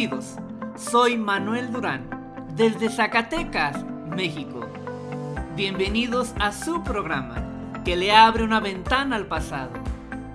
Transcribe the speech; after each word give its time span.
Bendecidos, 0.00 0.36
soy 0.76 1.18
Manuel 1.18 1.72
Durán, 1.72 2.08
desde 2.56 2.88
Zacatecas, 2.88 3.84
México. 4.16 4.66
Bienvenidos 5.56 6.32
a 6.40 6.52
su 6.52 6.82
programa, 6.82 7.82
que 7.84 7.96
le 7.96 8.10
abre 8.10 8.44
una 8.44 8.60
ventana 8.60 9.16
al 9.16 9.26
pasado, 9.26 9.72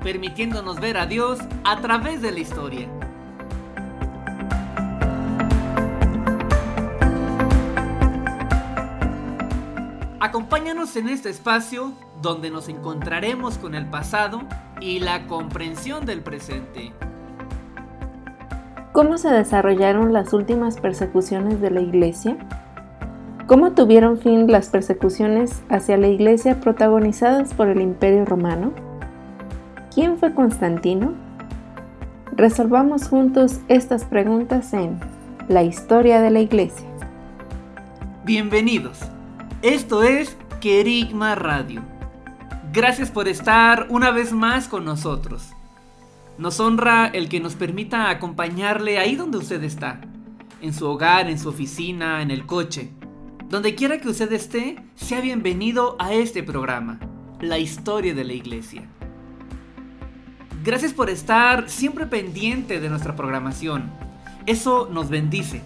permitiéndonos 0.03 0.79
ver 0.79 0.97
a 0.97 1.07
Dios 1.07 1.39
a 1.63 1.81
través 1.81 2.21
de 2.21 2.31
la 2.31 2.39
historia. 2.39 2.88
Acompáñanos 10.19 10.95
en 10.95 11.09
este 11.09 11.31
espacio 11.31 11.91
donde 12.21 12.52
nos 12.52 12.69
encontraremos 12.69 13.57
con 13.57 13.73
el 13.73 13.88
pasado 13.88 14.44
y 14.79 15.00
la 15.00 15.25
comprensión 15.25 16.05
del 16.05 16.22
presente. 16.22 16.94
¿Cómo 18.95 19.17
se 19.17 19.27
desarrollaron 19.27 20.13
las 20.13 20.31
últimas 20.31 20.79
persecuciones 20.79 21.59
de 21.59 21.69
la 21.69 21.81
Iglesia? 21.81 22.38
¿Cómo 23.45 23.73
tuvieron 23.73 24.17
fin 24.17 24.49
las 24.49 24.69
persecuciones 24.69 25.63
hacia 25.67 25.97
la 25.97 26.07
Iglesia 26.07 26.61
protagonizadas 26.61 27.53
por 27.53 27.67
el 27.67 27.81
Imperio 27.81 28.23
Romano? 28.23 28.71
¿Quién 29.93 30.17
fue 30.17 30.33
Constantino? 30.33 31.13
Resolvamos 32.38 33.09
juntos 33.09 33.59
estas 33.67 34.05
preguntas 34.05 34.73
en 34.73 34.97
La 35.49 35.63
historia 35.63 36.21
de 36.21 36.29
la 36.29 36.39
Iglesia. 36.39 36.88
Bienvenidos. 38.23 39.01
Esto 39.61 40.03
es 40.03 40.38
Querigma 40.61 41.35
Radio. 41.35 41.81
Gracias 42.71 43.11
por 43.11 43.27
estar 43.27 43.88
una 43.89 44.11
vez 44.11 44.31
más 44.31 44.69
con 44.69 44.85
nosotros. 44.85 45.55
Nos 46.38 46.59
honra 46.59 47.08
el 47.08 47.30
que 47.30 47.39
nos 47.39 47.55
permita 47.55 48.09
acompañarle 48.09 49.00
ahí 49.00 49.16
donde 49.16 49.38
usted 49.38 49.64
está, 49.64 50.02
en 50.61 50.73
su 50.73 50.86
hogar, 50.86 51.30
en 51.30 51.39
su 51.39 51.47
oficina, 51.47 52.22
en 52.22 52.30
el 52.30 52.45
coche. 52.45 52.89
Donde 53.47 53.73
quiera 53.73 54.02
que 54.02 54.09
usted 54.09 54.33
esté, 54.33 54.83
sea 54.95 55.22
bienvenido 55.22 55.95
a 55.97 56.13
este 56.13 56.44
programa, 56.44 57.00
La 57.39 57.58
historia 57.58 58.13
de 58.13 58.25
la 58.25 58.33
iglesia. 58.33 58.83
Gracias 60.61 60.91
por 60.91 61.09
estar 61.09 61.69
siempre 61.69 62.06
pendiente 62.06 62.81
de 62.81 62.89
nuestra 62.89 63.16
programación. 63.16 63.89
Eso 64.45 64.89
nos 64.91 65.09
bendice. 65.09 65.61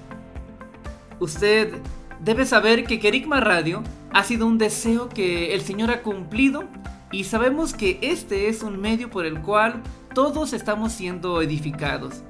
Usted 1.20 1.82
debe 2.20 2.46
saber 2.46 2.84
que 2.84 3.00
Kerigma 3.00 3.40
Radio 3.40 3.82
ha 4.12 4.24
sido 4.24 4.46
un 4.46 4.60
deseo 4.60 5.10
que 5.10 5.56
el 5.56 5.62
Señor 5.62 5.90
ha 5.90 6.04
cumplido 6.04 6.66
y 7.12 7.24
sabemos 7.24 7.74
que 7.74 7.98
este 8.04 8.50
es 8.50 8.62
un 8.62 8.80
medio 8.80 9.10
por 9.10 9.26
el 9.26 9.42
cual 9.42 9.82
todos 10.22 10.52
estamos 10.52 10.92
siendo 10.92 11.42
edificados. 11.42 12.24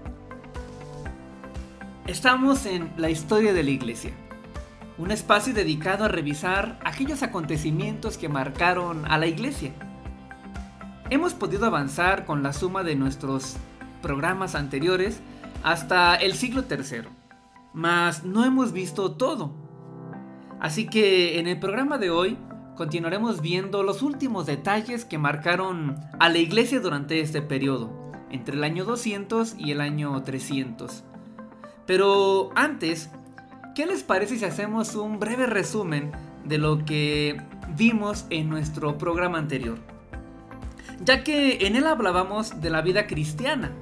Estamos 2.05 2.67
en 2.67 2.93
la 2.97 3.09
historia 3.09 3.51
de 3.51 3.63
la 3.63 3.71
iglesia, 3.71 4.11
un 4.99 5.09
espacio 5.09 5.55
dedicado 5.55 6.05
a 6.05 6.07
revisar 6.07 6.79
aquellos 6.85 7.23
acontecimientos 7.23 8.19
que 8.19 8.29
marcaron 8.29 9.11
a 9.11 9.17
la 9.17 9.25
iglesia. 9.25 9.71
Hemos 11.09 11.33
podido 11.33 11.65
avanzar 11.65 12.27
con 12.27 12.43
la 12.43 12.53
suma 12.53 12.83
de 12.83 12.95
nuestros 12.95 13.55
programas 14.03 14.53
anteriores 14.53 15.19
hasta 15.63 16.13
el 16.13 16.35
siglo 16.35 16.65
III, 16.69 17.09
mas 17.73 18.23
no 18.23 18.45
hemos 18.45 18.71
visto 18.71 19.13
todo. 19.13 19.51
Así 20.59 20.85
que 20.85 21.39
en 21.39 21.47
el 21.47 21.59
programa 21.59 21.97
de 21.97 22.11
hoy 22.11 22.37
continuaremos 22.79 23.41
viendo 23.41 23.83
los 23.83 24.01
últimos 24.01 24.45
detalles 24.45 25.03
que 25.03 25.17
marcaron 25.17 25.97
a 26.17 26.29
la 26.29 26.37
iglesia 26.37 26.79
durante 26.79 27.19
este 27.19 27.41
periodo, 27.41 27.91
entre 28.31 28.55
el 28.55 28.63
año 28.63 28.85
200 28.85 29.55
y 29.57 29.71
el 29.71 29.81
año 29.81 30.23
300. 30.23 31.03
Pero 31.85 32.51
antes, 32.55 33.09
¿qué 33.75 33.85
les 33.85 34.03
parece 34.03 34.39
si 34.39 34.45
hacemos 34.45 34.95
un 34.95 35.19
breve 35.19 35.45
resumen 35.45 36.13
de 36.45 36.57
lo 36.57 36.85
que 36.85 37.41
vimos 37.75 38.25
en 38.29 38.47
nuestro 38.47 38.97
programa 38.97 39.39
anterior? 39.39 39.77
Ya 41.03 41.25
que 41.25 41.67
en 41.67 41.75
él 41.75 41.85
hablábamos 41.85 42.61
de 42.61 42.69
la 42.69 42.81
vida 42.81 43.07
cristiana, 43.07 43.73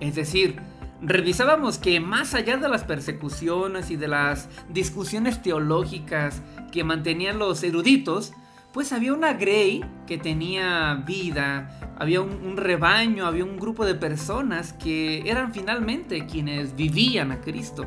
es 0.00 0.14
decir, 0.14 0.56
revisábamos 1.00 1.78
que 1.78 2.00
más 2.00 2.34
allá 2.34 2.56
de 2.56 2.68
las 2.68 2.84
persecuciones 2.84 3.90
y 3.90 3.96
de 3.96 4.08
las 4.08 4.48
discusiones 4.68 5.42
teológicas 5.42 6.42
que 6.72 6.84
mantenían 6.84 7.38
los 7.38 7.62
eruditos, 7.62 8.32
pues 8.72 8.92
había 8.92 9.12
una 9.12 9.32
Grey 9.32 9.84
que 10.06 10.18
tenía 10.18 11.02
vida, 11.06 11.96
había 11.98 12.20
un, 12.20 12.56
rebaño, 12.56 13.26
había 13.26 13.44
un 13.44 13.56
grupo 13.56 13.84
de 13.86 13.94
personas 13.94 14.72
que 14.72 15.28
eran 15.28 15.52
finalmente 15.52 16.26
quienes 16.26 16.76
vivían 16.76 17.32
a 17.32 17.40
Cristo. 17.40 17.86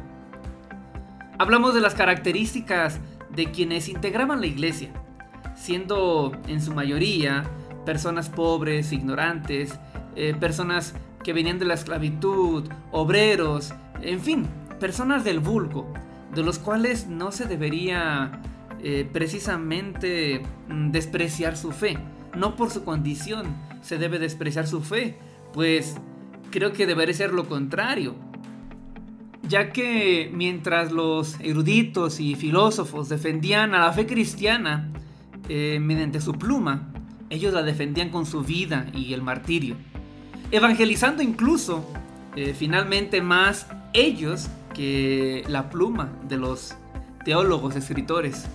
Hablamos 1.38 1.74
de 1.74 1.82
las 1.82 1.96
características 1.96 3.00
de 3.34 3.52
quienes 3.52 3.90
integraban 3.90 4.42
la 4.42 4.48
iglesia, 4.48 4.92
siendo 5.56 6.32
en 6.48 6.62
su 6.62 6.74
mayoría 6.74 7.44
personas 7.86 8.30
pobres, 8.30 8.92
ignorantes, 8.92 9.80
eh, 10.16 10.36
personas 10.40 10.94
que 11.24 11.34
venían 11.34 11.60
de 11.60 11.66
la 11.66 11.74
esclavitud, 11.74 12.70
obreros, 12.92 13.74
en 14.02 14.20
fin, 14.20 14.48
personas 14.80 15.24
del 15.24 15.40
vulgo, 15.40 15.94
de 16.34 16.44
los 16.44 16.60
cuales 16.60 17.08
no 17.08 17.32
se 17.32 17.46
debería 17.46 18.42
eh, 18.82 19.08
precisamente 19.12 20.42
mm, 20.70 20.92
despreciar 20.92 21.58
su 21.58 21.72
fe. 21.72 21.98
No 22.36 22.56
por 22.56 22.72
su 22.72 22.84
condición 22.84 23.56
se 23.82 23.98
debe 23.98 24.18
despreciar 24.20 24.68
su 24.68 24.82
fe, 24.82 25.18
pues 25.54 25.98
creo 26.50 26.74
que 26.74 26.88
debería 26.88 27.14
ser 27.14 27.34
lo 27.34 27.48
contrario. 27.48 28.16
Ya 29.44 29.72
que 29.72 30.32
mientras 30.34 30.92
los 30.92 31.40
eruditos 31.42 32.20
y 32.20 32.36
filósofos 32.36 33.10
defendían 33.10 33.76
a 33.76 33.80
la 33.80 33.92
fe 33.92 34.08
cristiana 34.08 34.90
eh, 35.50 35.80
mediante 35.82 36.22
su 36.22 36.34
pluma, 36.34 36.94
ellos 37.30 37.54
la 37.54 37.64
defendían 37.64 38.10
con 38.10 38.26
su 38.26 38.44
vida 38.44 38.88
y 38.94 39.14
el 39.14 39.22
martirio. 39.22 39.76
Evangelizando 40.52 41.24
incluso, 41.24 41.86
eh, 42.36 42.54
finalmente 42.58 43.22
más 43.22 43.68
ellos 43.94 44.50
que 44.74 45.46
la 45.48 45.70
pluma 45.70 46.10
de 46.28 46.38
los 46.38 46.76
teólogos, 47.24 47.76
escritores. 47.78 48.46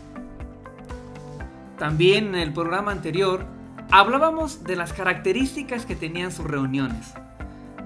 También 1.79 2.29
en 2.29 2.37
el 2.37 2.53
programa 2.53 2.93
anterior 2.93 3.47
hablábamos 3.91 4.65
de 4.65 4.77
las 4.77 4.93
características 4.93 5.87
que 5.87 5.97
tenían 5.97 6.33
sus 6.33 6.47
reuniones, 6.47 7.15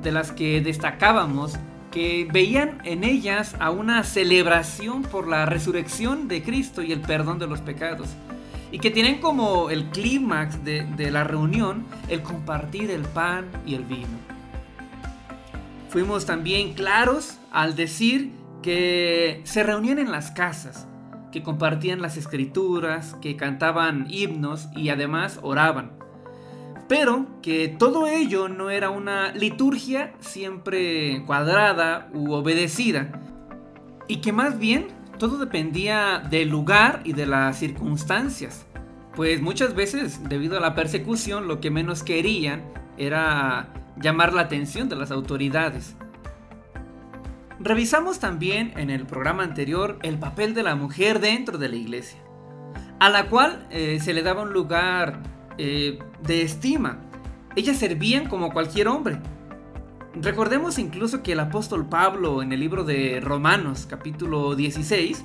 de 0.03 0.11
las 0.11 0.33
que 0.33 0.61
destacábamos 0.61 1.55
que 1.91 2.29
veían 2.33 2.79
en 2.85 3.05
ellas 3.05 3.57
a 3.59 3.71
una 3.71 4.05
celebración 4.05 5.03
por 5.03 5.27
la 5.29 5.45
resurrección 5.47 6.29
de 6.29 6.43
Cristo 6.43 6.83
y 6.83 6.93
el 6.93 7.01
perdón 7.01 7.39
de 7.39 7.49
los 7.49 7.61
pecados, 7.61 8.09
y 8.73 8.79
que 8.79 8.91
tienen 8.91 9.21
como 9.21 9.71
el 9.71 9.87
clímax 9.87 10.65
de, 10.65 10.85
de 10.85 11.11
la 11.11 11.25
reunión 11.25 11.85
el 12.09 12.23
compartir 12.23 12.91
el 12.91 13.03
pan 13.03 13.47
y 13.67 13.75
el 13.75 13.85
vino. 13.85 14.09
Fuimos 15.89 16.25
también 16.25 16.75
claros 16.75 17.39
al 17.51 17.75
decir 17.75 18.31
que 18.63 19.41
se 19.45 19.63
reunían 19.63 19.99
en 19.99 20.13
las 20.13 20.31
casas, 20.31 20.87
que 21.33 21.43
compartían 21.43 22.03
las 22.03 22.17
escrituras, 22.17 23.17
que 23.21 23.37
cantaban 23.37 24.07
himnos 24.09 24.69
y 24.77 24.91
además 24.91 25.41
oraban. 25.43 25.93
Pero 26.89 27.27
que 27.41 27.69
todo 27.69 28.07
ello 28.07 28.49
no 28.49 28.71
era 28.71 28.91
una 28.91 29.33
liturgia 29.33 30.13
siempre 30.21 31.23
cuadrada 31.25 32.09
u 32.13 32.33
obedecida, 32.33 33.13
y 34.09 34.17
que 34.17 34.33
más 34.33 34.59
bien 34.59 34.89
todo 35.21 35.37
dependía 35.37 36.19
del 36.19 36.49
lugar 36.49 37.03
y 37.05 37.13
de 37.13 37.27
las 37.27 37.59
circunstancias, 37.59 38.67
pues 39.15 39.43
muchas 39.43 39.75
veces 39.75 40.29
debido 40.29 40.57
a 40.57 40.61
la 40.61 40.75
persecución 40.75 41.47
lo 41.47 41.61
que 41.61 41.71
menos 41.71 42.03
querían 42.03 42.65
era 42.97 43.69
llamar 44.01 44.33
la 44.33 44.41
atención 44.41 44.89
de 44.89 44.97
las 44.97 45.11
autoridades. 45.11 45.95
Revisamos 47.61 48.19
también 48.19 48.73
en 48.79 48.89
el 48.89 49.05
programa 49.05 49.43
anterior 49.43 49.99
el 50.03 50.19
papel 50.19 50.55
de 50.55 50.63
la 50.63 50.75
mujer 50.75 51.21
dentro 51.21 51.59
de 51.59 51.69
la 51.69 51.77
iglesia, 51.77 52.19
a 52.99 53.11
la 53.11 53.27
cual 53.27 53.69
eh, 53.71 54.01
se 54.01 54.15
le 54.15 54.23
daba 54.23 54.43
un 54.43 54.55
lugar 54.55 55.21
eh, 55.59 55.99
de 56.23 56.43
estima. 56.43 56.99
Ellas 57.57 57.77
servían 57.77 58.27
como 58.27 58.55
cualquier 58.55 58.89
hombre, 58.89 59.19
Recordemos 60.15 60.79
incluso 60.81 61.23
que 61.23 61.33
el 61.33 61.41
apóstol 61.41 61.87
Pablo 61.87 62.43
en 62.43 62.53
el 62.53 62.59
libro 62.59 62.83
de 62.83 63.21
Romanos 63.21 63.87
capítulo 63.89 64.57
16 64.57 65.23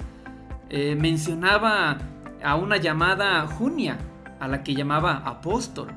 eh, 0.70 0.96
mencionaba 0.96 1.98
a 2.44 2.56
una 2.56 2.78
llamada 2.78 3.48
Junia, 3.48 3.98
a 4.40 4.48
la 4.48 4.62
que 4.62 4.76
llamaba 4.76 5.24
apóstol. 5.26 5.88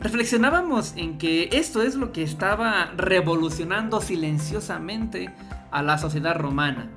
Reflexionábamos 0.00 0.94
en 0.96 1.18
que 1.18 1.50
esto 1.52 1.82
es 1.82 1.94
lo 1.94 2.10
que 2.10 2.22
estaba 2.22 2.92
revolucionando 2.96 4.00
silenciosamente 4.00 5.30
a 5.70 5.82
la 5.82 5.98
sociedad 5.98 6.36
romana. 6.36 6.90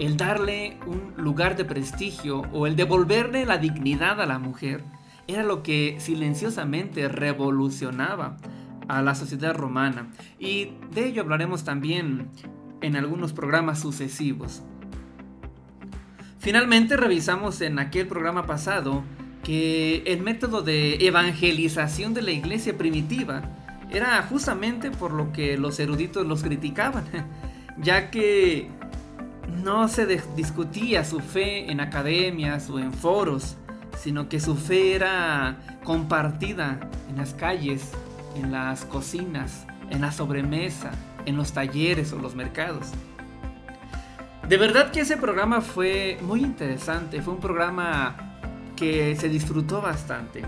El 0.00 0.16
darle 0.16 0.76
un 0.88 1.14
lugar 1.16 1.56
de 1.56 1.64
prestigio 1.64 2.42
o 2.52 2.66
el 2.66 2.74
devolverle 2.74 3.46
la 3.46 3.58
dignidad 3.58 4.20
a 4.20 4.26
la 4.26 4.40
mujer 4.40 4.82
era 5.28 5.44
lo 5.44 5.62
que 5.62 5.98
silenciosamente 6.00 7.08
revolucionaba 7.08 8.38
a 8.88 9.02
la 9.02 9.14
sociedad 9.14 9.54
romana. 9.54 10.08
Y 10.38 10.72
de 10.92 11.06
ello 11.06 11.22
hablaremos 11.22 11.64
también 11.64 12.28
en 12.80 12.96
algunos 12.96 13.32
programas 13.32 13.80
sucesivos. 13.80 14.62
Finalmente 16.38 16.96
revisamos 16.96 17.60
en 17.60 17.78
aquel 17.78 18.06
programa 18.06 18.46
pasado 18.46 19.02
que 19.42 20.02
el 20.06 20.22
método 20.22 20.62
de 20.62 21.06
evangelización 21.06 22.14
de 22.14 22.22
la 22.22 22.30
iglesia 22.30 22.76
primitiva 22.76 23.42
era 23.90 24.22
justamente 24.22 24.90
por 24.90 25.12
lo 25.12 25.32
que 25.32 25.56
los 25.56 25.80
eruditos 25.80 26.26
los 26.26 26.42
criticaban, 26.42 27.04
ya 27.78 28.10
que 28.10 28.68
no 29.62 29.88
se 29.88 30.06
discutía 30.36 31.04
su 31.04 31.20
fe 31.20 31.70
en 31.70 31.80
academias 31.80 32.68
o 32.70 32.78
en 32.78 32.92
foros, 32.92 33.56
sino 33.98 34.28
que 34.28 34.40
su 34.40 34.54
fe 34.54 34.94
era 34.94 35.78
compartida 35.84 36.78
en 37.08 37.16
las 37.16 37.34
calles, 37.34 37.90
en 38.38 38.52
las 38.52 38.84
cocinas, 38.84 39.66
en 39.90 40.00
la 40.00 40.12
sobremesa, 40.12 40.92
en 41.26 41.36
los 41.36 41.52
talleres 41.52 42.12
o 42.12 42.18
los 42.18 42.34
mercados. 42.34 42.92
De 44.48 44.56
verdad 44.56 44.90
que 44.90 45.00
ese 45.00 45.16
programa 45.16 45.60
fue 45.60 46.18
muy 46.22 46.40
interesante, 46.40 47.20
fue 47.20 47.34
un 47.34 47.40
programa 47.40 48.16
que 48.76 49.14
se 49.16 49.28
disfrutó 49.28 49.82
bastante, 49.82 50.42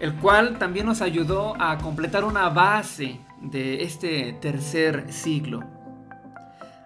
el 0.00 0.14
cual 0.16 0.58
también 0.58 0.84
nos 0.84 1.00
ayudó 1.00 1.54
a 1.60 1.78
completar 1.78 2.24
una 2.24 2.50
base 2.50 3.20
de 3.40 3.82
este 3.84 4.34
tercer 4.34 5.12
siglo. 5.12 5.60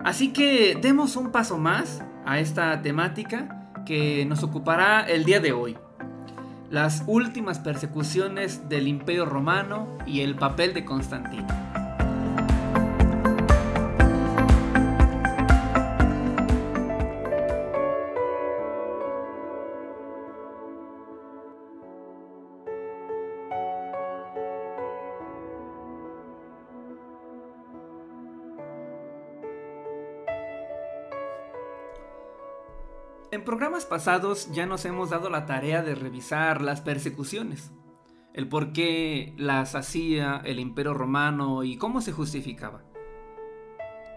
Así 0.05 0.33
que 0.33 0.79
demos 0.81 1.17
un 1.17 1.33
paso 1.33 1.59
más 1.59 2.03
a 2.25 2.39
esta 2.39 2.81
temática 2.83 3.73
que 3.85 4.25
nos 4.27 4.43
ocupará 4.43 5.01
el 5.01 5.25
día 5.25 5.41
de 5.41 5.53
hoy. 5.53 5.77
Las 6.71 7.03
últimas 7.07 7.59
persecuciones 7.59 8.69
del 8.69 8.89
Imperio 8.89 9.25
Romano 9.25 9.89
y 10.07 10.21
el 10.21 10.35
papel 10.35 10.75
de 10.75 10.85
Constantino. 10.85 11.47
En 33.39 33.45
programas 33.45 33.87
pasados 33.87 34.51
ya 34.51 34.67
nos 34.67 34.85
hemos 34.85 35.11
dado 35.11 35.31
la 35.31 35.47
tarea 35.47 35.81
de 35.85 35.95
revisar 35.95 36.61
las 36.61 36.81
persecuciones, 36.81 37.71
el 38.35 38.49
por 38.49 38.73
qué 38.73 39.33
las 39.37 39.77
hacía 39.77 40.43
el 40.45 40.59
imperio 40.59 40.93
romano 40.93 41.63
y 41.63 41.77
cómo 41.77 42.01
se 42.01 42.11
justificaba. 42.11 42.83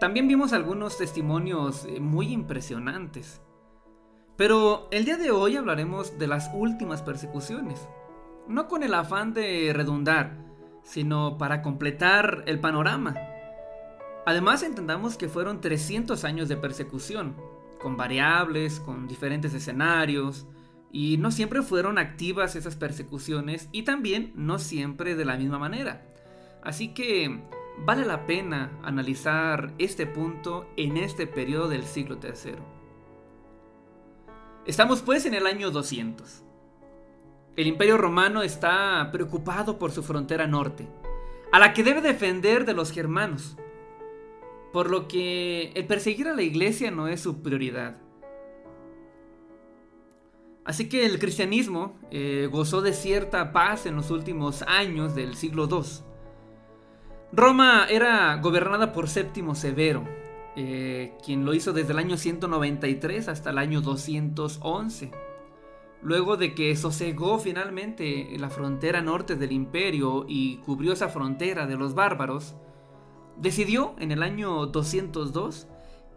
También 0.00 0.26
vimos 0.26 0.52
algunos 0.52 0.98
testimonios 0.98 1.84
eh, 1.84 2.00
muy 2.00 2.32
impresionantes. 2.32 3.40
Pero 4.36 4.88
el 4.90 5.04
día 5.04 5.18
de 5.18 5.30
hoy 5.30 5.54
hablaremos 5.54 6.18
de 6.18 6.26
las 6.26 6.50
últimas 6.52 7.00
persecuciones, 7.00 7.86
no 8.48 8.66
con 8.66 8.82
el 8.82 8.92
afán 8.92 9.34
de 9.34 9.72
redundar, 9.72 10.36
sino 10.82 11.38
para 11.38 11.62
completar 11.62 12.42
el 12.46 12.58
panorama. 12.58 13.14
Además 14.26 14.64
entendamos 14.64 15.16
que 15.16 15.28
fueron 15.28 15.60
300 15.60 16.24
años 16.24 16.48
de 16.48 16.56
persecución, 16.56 17.36
con 17.82 17.96
variables, 17.96 18.80
con 18.80 19.08
diferentes 19.08 19.52
escenarios, 19.52 20.46
y 20.92 21.16
no 21.16 21.30
siempre 21.30 21.62
fueron 21.62 21.98
activas 21.98 22.54
esas 22.54 22.76
persecuciones 22.76 23.68
y 23.72 23.82
también 23.82 24.32
no 24.36 24.58
siempre 24.58 25.14
de 25.14 25.24
la 25.24 25.36
misma 25.36 25.58
manera. 25.58 26.06
Así 26.62 26.88
que 26.88 27.42
vale 27.78 28.04
la 28.04 28.26
pena 28.26 28.78
analizar 28.82 29.72
este 29.78 30.06
punto 30.06 30.68
en 30.76 30.98
este 30.98 31.26
periodo 31.26 31.68
del 31.68 31.84
siglo 31.84 32.18
III. 32.22 32.56
Estamos 34.66 35.02
pues 35.02 35.26
en 35.26 35.34
el 35.34 35.46
año 35.46 35.70
200. 35.70 36.44
El 37.56 37.66
imperio 37.66 37.98
romano 37.98 38.42
está 38.42 39.08
preocupado 39.12 39.78
por 39.78 39.90
su 39.90 40.02
frontera 40.02 40.46
norte, 40.46 40.88
a 41.52 41.58
la 41.58 41.72
que 41.72 41.82
debe 41.82 42.00
defender 42.00 42.64
de 42.64 42.74
los 42.74 42.90
germanos, 42.90 43.56
por 44.72 44.90
lo 44.90 45.06
que 45.06 45.72
el 45.74 45.86
perseguir 45.86 46.28
a 46.28 46.34
la 46.34 46.42
iglesia 46.42 46.90
no 46.90 47.08
es 47.08 47.20
su 47.20 47.42
prioridad. 47.42 47.98
Así 50.64 50.88
que 50.88 51.04
el 51.06 51.18
cristianismo 51.18 51.98
eh, 52.10 52.48
gozó 52.50 52.82
de 52.82 52.92
cierta 52.92 53.52
paz 53.52 53.86
en 53.86 53.96
los 53.96 54.10
últimos 54.10 54.62
años 54.62 55.14
del 55.14 55.34
siglo 55.34 55.68
II. 55.68 55.82
Roma 57.32 57.86
era 57.88 58.36
gobernada 58.36 58.92
por 58.92 59.08
Séptimo 59.08 59.54
Severo, 59.54 60.04
eh, 60.54 61.14
quien 61.24 61.44
lo 61.44 61.54
hizo 61.54 61.72
desde 61.72 61.92
el 61.92 61.98
año 61.98 62.16
193 62.16 63.28
hasta 63.28 63.50
el 63.50 63.58
año 63.58 63.80
211. 63.80 65.10
Luego 66.02 66.36
de 66.36 66.54
que 66.54 66.76
sosegó 66.76 67.38
finalmente 67.38 68.28
la 68.38 68.50
frontera 68.50 69.02
norte 69.02 69.34
del 69.36 69.52
imperio 69.52 70.26
y 70.28 70.58
cubrió 70.58 70.92
esa 70.92 71.08
frontera 71.08 71.66
de 71.66 71.76
los 71.76 71.94
bárbaros, 71.94 72.54
decidió 73.36 73.94
en 73.98 74.12
el 74.12 74.22
año 74.22 74.66
202 74.66 75.66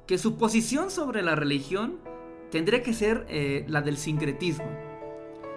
que 0.08 0.18
su 0.18 0.38
posición 0.38 0.92
sobre 0.92 1.22
la 1.22 1.36
religión 1.36 2.00
tendría 2.52 2.84
que 2.84 2.94
ser 2.94 3.26
eh, 3.30 3.66
la 3.68 3.82
del 3.82 3.98
sincretismo, 3.98 4.70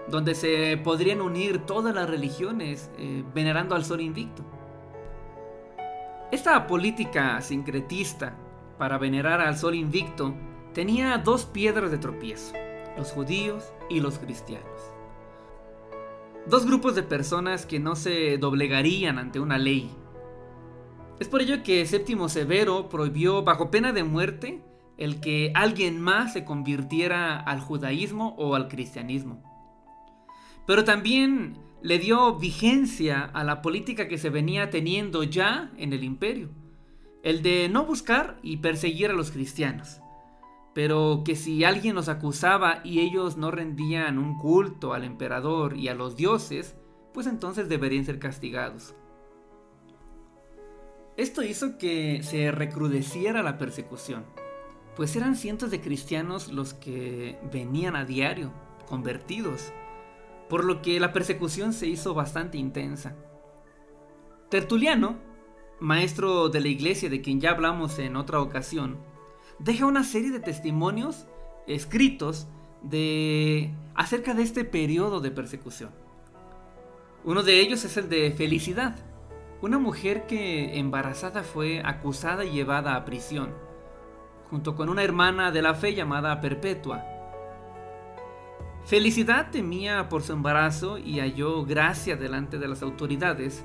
donde 0.08 0.34
se 0.34 0.80
podrían 0.82 1.20
unir 1.20 1.60
todas 1.66 1.94
las 1.94 2.08
religiones 2.08 2.90
eh, 2.98 3.24
venerando 3.34 3.74
al 3.74 3.84
sol 3.84 4.00
invicto. 4.00 4.42
Esta 6.30 6.66
política 6.66 7.40
sincretista 7.40 8.36
para 8.78 8.98
venerar 8.98 9.40
al 9.40 9.56
sol 9.56 9.74
invicto 9.74 10.34
tenía 10.72 11.18
dos 11.18 11.44
piedras 11.46 11.90
de 11.90 11.98
tropiezo, 11.98 12.52
los 12.96 13.12
judíos 13.12 13.72
y 13.88 14.00
los 14.00 14.18
cristianos. 14.18 14.92
Dos 16.46 16.64
grupos 16.66 16.94
de 16.94 17.02
personas 17.02 17.66
que 17.66 17.78
no 17.78 17.94
se 17.96 18.38
doblegarían 18.38 19.18
ante 19.18 19.40
una 19.40 19.58
ley 19.58 19.90
es 21.20 21.28
por 21.28 21.42
ello 21.42 21.62
que 21.62 21.84
Séptimo 21.86 22.28
Severo 22.28 22.88
prohibió 22.88 23.42
bajo 23.42 23.70
pena 23.70 23.92
de 23.92 24.04
muerte 24.04 24.62
el 24.96 25.20
que 25.20 25.52
alguien 25.54 26.00
más 26.00 26.32
se 26.32 26.44
convirtiera 26.44 27.38
al 27.38 27.60
judaísmo 27.60 28.34
o 28.36 28.54
al 28.54 28.68
cristianismo. 28.68 29.42
Pero 30.66 30.84
también 30.84 31.58
le 31.82 31.98
dio 31.98 32.36
vigencia 32.36 33.24
a 33.24 33.44
la 33.44 33.62
política 33.62 34.08
que 34.08 34.18
se 34.18 34.30
venía 34.30 34.70
teniendo 34.70 35.22
ya 35.22 35.72
en 35.76 35.92
el 35.92 36.04
imperio, 36.04 36.50
el 37.22 37.42
de 37.42 37.68
no 37.68 37.84
buscar 37.84 38.38
y 38.42 38.58
perseguir 38.58 39.10
a 39.10 39.14
los 39.14 39.30
cristianos, 39.30 40.00
pero 40.74 41.22
que 41.24 41.36
si 41.36 41.64
alguien 41.64 41.94
los 41.94 42.08
acusaba 42.08 42.80
y 42.84 43.00
ellos 43.00 43.36
no 43.36 43.50
rendían 43.50 44.18
un 44.18 44.38
culto 44.38 44.92
al 44.94 45.04
emperador 45.04 45.76
y 45.76 45.88
a 45.88 45.94
los 45.94 46.16
dioses, 46.16 46.76
pues 47.14 47.26
entonces 47.26 47.68
deberían 47.68 48.04
ser 48.04 48.18
castigados. 48.18 48.94
Esto 51.18 51.42
hizo 51.42 51.78
que 51.78 52.22
se 52.22 52.52
recrudeciera 52.52 53.42
la 53.42 53.58
persecución, 53.58 54.24
pues 54.94 55.16
eran 55.16 55.34
cientos 55.34 55.68
de 55.72 55.80
cristianos 55.80 56.52
los 56.52 56.74
que 56.74 57.36
venían 57.52 57.96
a 57.96 58.04
diario, 58.04 58.52
convertidos, 58.86 59.72
por 60.48 60.64
lo 60.64 60.80
que 60.80 61.00
la 61.00 61.12
persecución 61.12 61.72
se 61.72 61.88
hizo 61.88 62.14
bastante 62.14 62.56
intensa. 62.56 63.16
Tertuliano, 64.48 65.18
maestro 65.80 66.50
de 66.50 66.60
la 66.60 66.68
iglesia 66.68 67.10
de 67.10 67.20
quien 67.20 67.40
ya 67.40 67.50
hablamos 67.50 67.98
en 67.98 68.14
otra 68.14 68.40
ocasión, 68.40 68.96
deja 69.58 69.86
una 69.86 70.04
serie 70.04 70.30
de 70.30 70.38
testimonios 70.38 71.26
escritos 71.66 72.46
de 72.80 73.74
acerca 73.96 74.34
de 74.34 74.44
este 74.44 74.64
periodo 74.64 75.18
de 75.18 75.32
persecución. 75.32 75.90
Uno 77.24 77.42
de 77.42 77.58
ellos 77.58 77.84
es 77.84 77.96
el 77.96 78.08
de 78.08 78.30
Felicidad, 78.30 79.07
una 79.60 79.78
mujer 79.78 80.26
que 80.26 80.78
embarazada 80.78 81.42
fue 81.42 81.82
acusada 81.84 82.44
y 82.44 82.52
llevada 82.52 82.94
a 82.94 83.04
prisión, 83.04 83.50
junto 84.50 84.76
con 84.76 84.88
una 84.88 85.02
hermana 85.02 85.50
de 85.50 85.62
la 85.62 85.74
fe 85.74 85.94
llamada 85.94 86.40
Perpetua. 86.40 87.04
Felicidad 88.84 89.50
temía 89.50 90.08
por 90.08 90.22
su 90.22 90.32
embarazo 90.32 90.98
y 90.98 91.18
halló 91.18 91.64
gracia 91.64 92.16
delante 92.16 92.58
de 92.58 92.68
las 92.68 92.82
autoridades, 92.82 93.64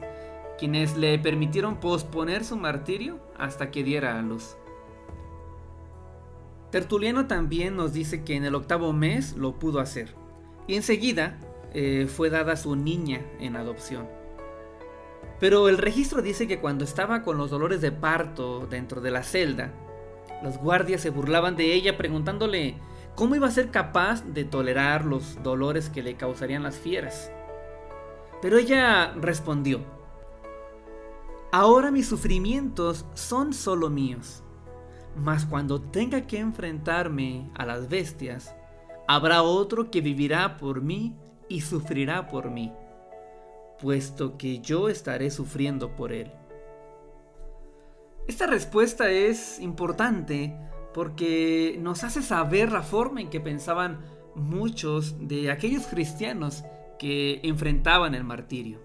quienes 0.58 0.98
le 0.98 1.18
permitieron 1.20 1.80
posponer 1.80 2.44
su 2.44 2.58
martirio 2.58 3.20
hasta 3.38 3.70
que 3.72 3.84
diera 3.84 4.18
a 4.18 4.22
luz. 4.22 4.58
Tertuliano 6.72 7.28
también 7.28 7.76
nos 7.76 7.94
dice 7.94 8.24
que 8.24 8.36
en 8.36 8.46
el 8.46 8.56
octavo 8.56 8.94
mes 8.94 9.38
lo 9.38 9.60
pudo 9.60 9.80
hacer 9.80 10.16
y 10.66 10.76
enseguida 10.76 11.38
eh, 11.74 12.08
fue 12.08 12.32
dada 12.32 12.56
su 12.56 12.76
niña 12.76 13.22
en 13.40 13.56
adopción. 13.56 14.23
Pero 15.44 15.68
el 15.68 15.78
registro 15.78 16.22
dice 16.22 16.48
que 16.48 16.62
cuando 16.62 16.86
estaba 16.86 17.22
con 17.22 17.38
los 17.38 17.52
dolores 17.52 17.82
de 17.82 17.92
parto 17.92 18.66
dentro 18.66 19.02
de 19.02 19.12
la 19.12 19.24
celda, 19.24 19.74
los 20.42 20.58
guardias 20.58 21.02
se 21.02 21.10
burlaban 21.10 21.58
de 21.58 21.74
ella 21.74 21.98
preguntándole 21.98 22.78
cómo 23.16 23.36
iba 23.36 23.50
a 23.50 23.52
ser 23.52 23.70
capaz 23.70 24.24
de 24.24 24.46
tolerar 24.46 25.04
los 25.04 25.44
dolores 25.44 25.90
que 25.90 26.02
le 26.02 26.16
causarían 26.16 26.64
las 26.64 26.78
fieras. 26.78 27.30
Pero 28.42 28.58
ella 28.58 29.12
respondió, 29.20 29.82
Ahora 31.52 31.92
mis 31.92 32.08
sufrimientos 32.08 33.06
son 33.14 33.52
solo 33.52 33.90
míos, 33.90 34.44
mas 35.18 35.46
cuando 35.46 35.82
tenga 35.82 36.22
que 36.22 36.40
enfrentarme 36.40 37.52
a 37.54 37.66
las 37.66 37.90
bestias, 37.90 38.56
habrá 39.10 39.44
otro 39.44 39.92
que 39.92 40.00
vivirá 40.00 40.56
por 40.56 40.82
mí 40.82 41.18
y 41.50 41.60
sufrirá 41.60 42.30
por 42.30 42.50
mí, 42.50 42.72
puesto 43.82 44.38
que 44.38 44.60
yo 44.60 44.90
estaré 44.90 45.32
sufriendo 45.32 45.96
por 45.96 46.12
él. 46.12 46.32
Esta 48.28 48.48
respuesta 48.48 49.12
es 49.12 49.60
importante 49.60 50.56
porque 50.94 51.78
nos 51.82 52.04
hace 52.04 52.22
saber 52.22 52.72
la 52.72 52.82
forma 52.82 53.20
en 53.20 53.30
que 53.30 53.42
pensaban 53.42 54.06
muchos 54.36 55.28
de 55.28 55.52
aquellos 55.52 55.88
cristianos 55.88 56.64
que 56.98 57.42
enfrentaban 57.44 58.16
el 58.16 58.24
martirio. 58.24 58.80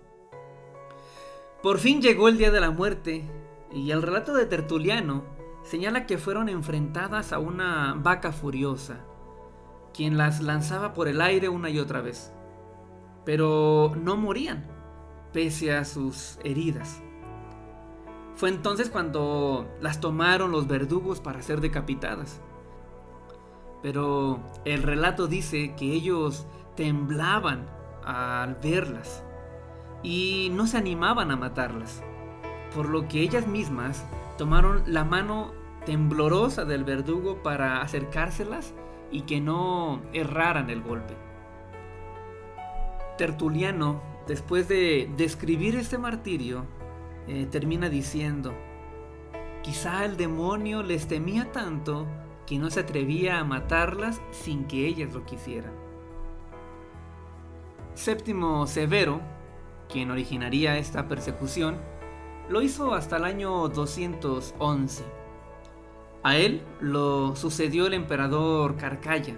Por 1.62 1.78
fin 1.78 2.00
llegó 2.00 2.28
el 2.28 2.38
día 2.38 2.50
de 2.50 2.60
la 2.60 2.70
muerte 2.70 3.24
y 3.72 3.90
el 3.90 4.02
relato 4.02 4.34
de 4.34 4.46
Tertuliano 4.46 5.24
señala 5.62 6.06
que 6.06 6.18
fueron 6.18 6.48
enfrentadas 6.48 7.32
a 7.32 7.38
una 7.38 7.94
vaca 7.94 8.32
furiosa, 8.32 9.04
quien 9.92 10.16
las 10.16 10.40
lanzaba 10.40 10.94
por 10.94 11.08
el 11.08 11.20
aire 11.20 11.48
una 11.48 11.68
y 11.68 11.78
otra 11.78 12.00
vez, 12.00 12.32
pero 13.24 13.92
no 14.02 14.16
morían, 14.16 14.66
pese 15.32 15.74
a 15.74 15.84
sus 15.84 16.38
heridas. 16.44 17.02
Fue 18.34 18.48
entonces 18.48 18.88
cuando 18.88 19.68
las 19.80 20.00
tomaron 20.00 20.52
los 20.52 20.68
verdugos 20.68 21.20
para 21.20 21.42
ser 21.42 21.60
decapitadas. 21.60 22.40
Pero 23.82 24.40
el 24.64 24.82
relato 24.82 25.26
dice 25.26 25.74
que 25.76 25.92
ellos 25.92 26.46
temblaban 26.76 27.66
al 28.04 28.54
verlas 28.56 29.24
y 30.02 30.50
no 30.52 30.66
se 30.66 30.78
animaban 30.78 31.30
a 31.30 31.36
matarlas, 31.36 32.02
por 32.74 32.88
lo 32.88 33.08
que 33.08 33.20
ellas 33.20 33.46
mismas 33.46 34.06
tomaron 34.36 34.84
la 34.86 35.04
mano 35.04 35.52
temblorosa 35.84 36.64
del 36.64 36.84
verdugo 36.84 37.42
para 37.42 37.82
acercárselas 37.82 38.74
y 39.10 39.22
que 39.22 39.40
no 39.40 40.02
erraran 40.12 40.70
el 40.70 40.82
golpe. 40.82 41.16
Tertuliano, 43.16 44.00
después 44.28 44.68
de 44.68 45.10
describir 45.16 45.74
este 45.74 45.98
martirio, 45.98 46.66
eh, 47.26 47.48
termina 47.50 47.88
diciendo, 47.88 48.54
quizá 49.62 50.04
el 50.04 50.16
demonio 50.16 50.82
les 50.82 51.08
temía 51.08 51.50
tanto 51.50 52.06
que 52.46 52.58
no 52.58 52.70
se 52.70 52.80
atrevía 52.80 53.40
a 53.40 53.44
matarlas 53.44 54.20
sin 54.30 54.66
que 54.66 54.86
ellas 54.86 55.12
lo 55.14 55.24
quisieran. 55.24 55.72
Séptimo 57.94 58.66
Severo, 58.66 59.20
quien 59.88 60.10
originaría 60.10 60.78
esta 60.78 61.08
persecución, 61.08 61.76
lo 62.48 62.62
hizo 62.62 62.94
hasta 62.94 63.16
el 63.16 63.24
año 63.24 63.68
211. 63.68 65.04
A 66.22 66.36
él 66.36 66.62
lo 66.80 67.34
sucedió 67.34 67.86
el 67.86 67.94
emperador 67.94 68.76
Carcalla. 68.76 69.36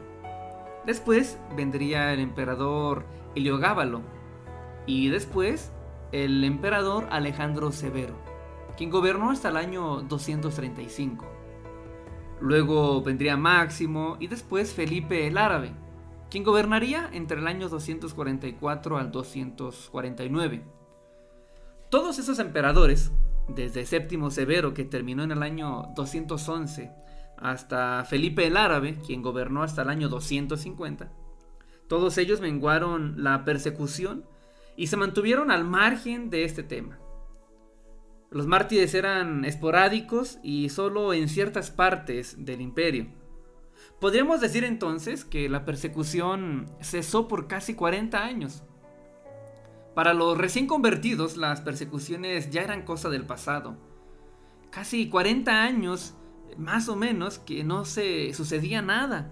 Después 0.85 1.39
vendría 1.57 2.13
el 2.13 2.21
emperador 2.21 3.05
Heliogábalo. 3.35 4.03
Y 4.87 5.09
después 5.09 5.73
el 6.13 6.43
emperador 6.45 7.07
Alejandro 7.11 7.73
Severo, 7.73 8.15
quien 8.77 8.91
gobernó 8.91 9.31
hasta 9.31 9.49
el 9.49 9.57
año 9.57 10.03
235. 10.03 11.27
Luego 12.41 13.03
vendría 13.03 13.37
Máximo 13.37 14.17
y 14.19 14.27
después 14.27 14.73
Felipe 14.73 15.27
el 15.27 15.37
Árabe, 15.37 15.73
quien 16.31 16.45
gobernaría 16.45 17.11
entre 17.13 17.39
el 17.39 17.47
año 17.47 17.69
244 17.69 18.97
al 18.97 19.13
249. 19.13 20.65
Todos 21.91 22.19
esos 22.19 22.39
emperadores, 22.39 23.13
desde 23.49 23.85
Séptimo 23.85 24.31
Severo, 24.31 24.73
que 24.73 24.85
terminó 24.85 25.23
en 25.23 25.33
el 25.33 25.43
año 25.43 25.89
211, 25.97 26.91
hasta 27.37 28.05
Felipe 28.05 28.47
el 28.47 28.57
Árabe, 28.57 28.99
quien 29.05 29.23
gobernó 29.23 29.63
hasta 29.63 29.83
el 29.83 29.91
año 29.91 30.09
250, 30.09 31.13
todos 31.89 32.17
ellos 32.19 32.41
menguaron 32.41 33.25
la 33.25 33.45
persecución 33.45 34.25
y 34.81 34.87
se 34.87 34.97
mantuvieron 34.97 35.51
al 35.51 35.63
margen 35.63 36.31
de 36.31 36.45
este 36.45 36.63
tema. 36.63 36.99
Los 38.31 38.47
mártires 38.47 38.95
eran 38.95 39.45
esporádicos 39.45 40.39
y 40.43 40.71
solo 40.71 41.13
en 41.13 41.29
ciertas 41.29 41.71
partes 41.71 42.47
del 42.47 42.63
imperio. 42.63 43.09
Podríamos 44.01 44.41
decir 44.41 44.65
entonces 44.65 45.27
que 45.27 45.51
la 45.51 45.67
persecución 45.67 46.65
cesó 46.81 47.29
por 47.29 47.47
casi 47.47 47.75
40 47.75 48.25
años. 48.25 48.63
Para 49.95 50.15
los 50.15 50.39
recién 50.39 50.67
convertidos, 50.67 51.37
las 51.37 51.61
persecuciones 51.61 52.49
ya 52.49 52.63
eran 52.63 52.87
cosa 52.87 53.11
del 53.11 53.27
pasado. 53.27 53.77
Casi 54.71 55.11
40 55.11 55.63
años, 55.63 56.15
más 56.57 56.89
o 56.89 56.97
menos, 56.97 57.39
que 57.39 57.65
no 57.65 57.85
se 57.85 58.33
sucedía 58.33 58.81
nada. 58.81 59.31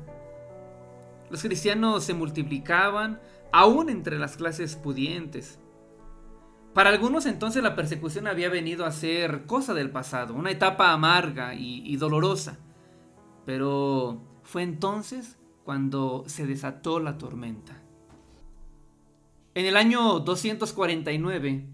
Los 1.30 1.40
cristianos 1.40 2.04
se 2.04 2.12
multiplicaban, 2.12 3.18
aún 3.52 3.90
entre 3.90 4.18
las 4.18 4.36
clases 4.36 4.76
pudientes. 4.76 5.58
Para 6.74 6.90
algunos 6.90 7.26
entonces 7.26 7.62
la 7.62 7.74
persecución 7.74 8.26
había 8.26 8.48
venido 8.48 8.84
a 8.84 8.92
ser 8.92 9.46
cosa 9.46 9.74
del 9.74 9.90
pasado, 9.90 10.34
una 10.34 10.50
etapa 10.50 10.92
amarga 10.92 11.54
y, 11.54 11.96
dolorosa. 11.96 12.58
Pero 13.44 14.22
fue 14.42 14.62
entonces 14.62 15.38
cuando 15.64 16.24
se 16.26 16.46
desató 16.46 17.00
la 17.00 17.18
tormenta. 17.18 17.82
En 19.54 19.66
el 19.66 19.76
año 19.76 20.20
249, 20.20 21.66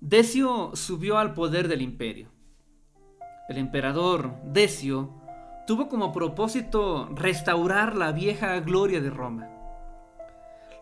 Decio 0.00 0.72
subió 0.74 1.18
al 1.18 1.34
poder 1.34 1.68
del 1.68 1.82
imperio. 1.82 2.28
El 3.48 3.58
emperador 3.58 4.34
Decio 4.44 5.14
tuvo 5.66 5.88
como 5.88 6.12
propósito 6.12 7.08
restaurar 7.14 7.94
la 7.96 8.12
vieja 8.12 8.58
gloria 8.60 9.00
de 9.00 9.10
Roma. 9.10 9.55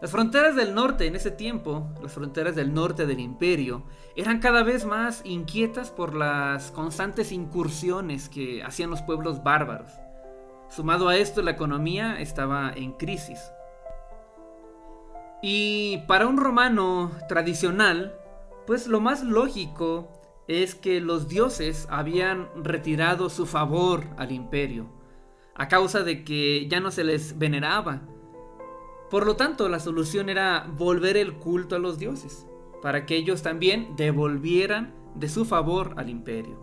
Las 0.05 0.11
fronteras 0.11 0.55
del 0.55 0.75
norte 0.75 1.07
en 1.07 1.17
ese 1.17 1.31
tiempo, 1.31 1.89
las 2.03 2.13
fronteras 2.13 2.55
del 2.55 2.75
norte 2.75 3.07
del 3.07 3.21
imperio, 3.21 3.85
eran 4.15 4.39
cada 4.39 4.63
vez 4.63 4.85
más 4.85 5.23
inquietas 5.25 5.91
por 5.91 6.15
las 6.15 6.71
constantes 6.73 7.33
incursiones 7.33 8.29
que 8.29 8.63
hacían 8.63 8.91
los 8.91 9.01
pueblos 9.01 9.43
bárbaros. 9.43 9.91
Sumado 10.69 11.09
a 11.09 11.17
esto, 11.17 11.41
la 11.41 11.53
economía 11.53 12.21
estaba 12.21 12.71
en 12.77 12.93
crisis. 12.93 13.51
Y 15.41 16.03
para 16.07 16.27
un 16.27 16.37
romano 16.37 17.11
tradicional, 17.27 18.15
pues 18.67 18.87
lo 18.87 19.01
más 19.01 19.25
lógico 19.25 20.11
es 20.49 20.75
que 20.75 21.01
los 21.01 21.29
dioses 21.29 21.89
habían 21.91 22.51
retirado 22.63 23.31
su 23.31 23.47
favor 23.47 24.05
al 24.19 24.33
imperio, 24.33 24.85
a 25.55 25.67
causa 25.69 26.03
de 26.03 26.25
que 26.25 26.69
ya 26.69 26.81
no 26.81 26.91
se 26.91 27.05
les 27.05 27.39
veneraba 27.39 28.03
por 29.11 29.27
lo 29.27 29.37
tanto, 29.37 29.69
la 29.69 29.81
solución 29.81 30.29
era 30.29 30.67
volver 30.77 31.17
el 31.17 31.35
culto 31.35 31.77
a 31.77 31.79
los 31.79 31.99
dioses, 31.99 32.47
para 32.83 33.07
que 33.07 33.17
ellos 33.17 33.43
también 33.43 33.95
devolvieran 33.97 34.95
de 35.15 35.29
su 35.29 35.45
favor 35.45 35.95
al 35.97 36.09
imperio. 36.09 36.59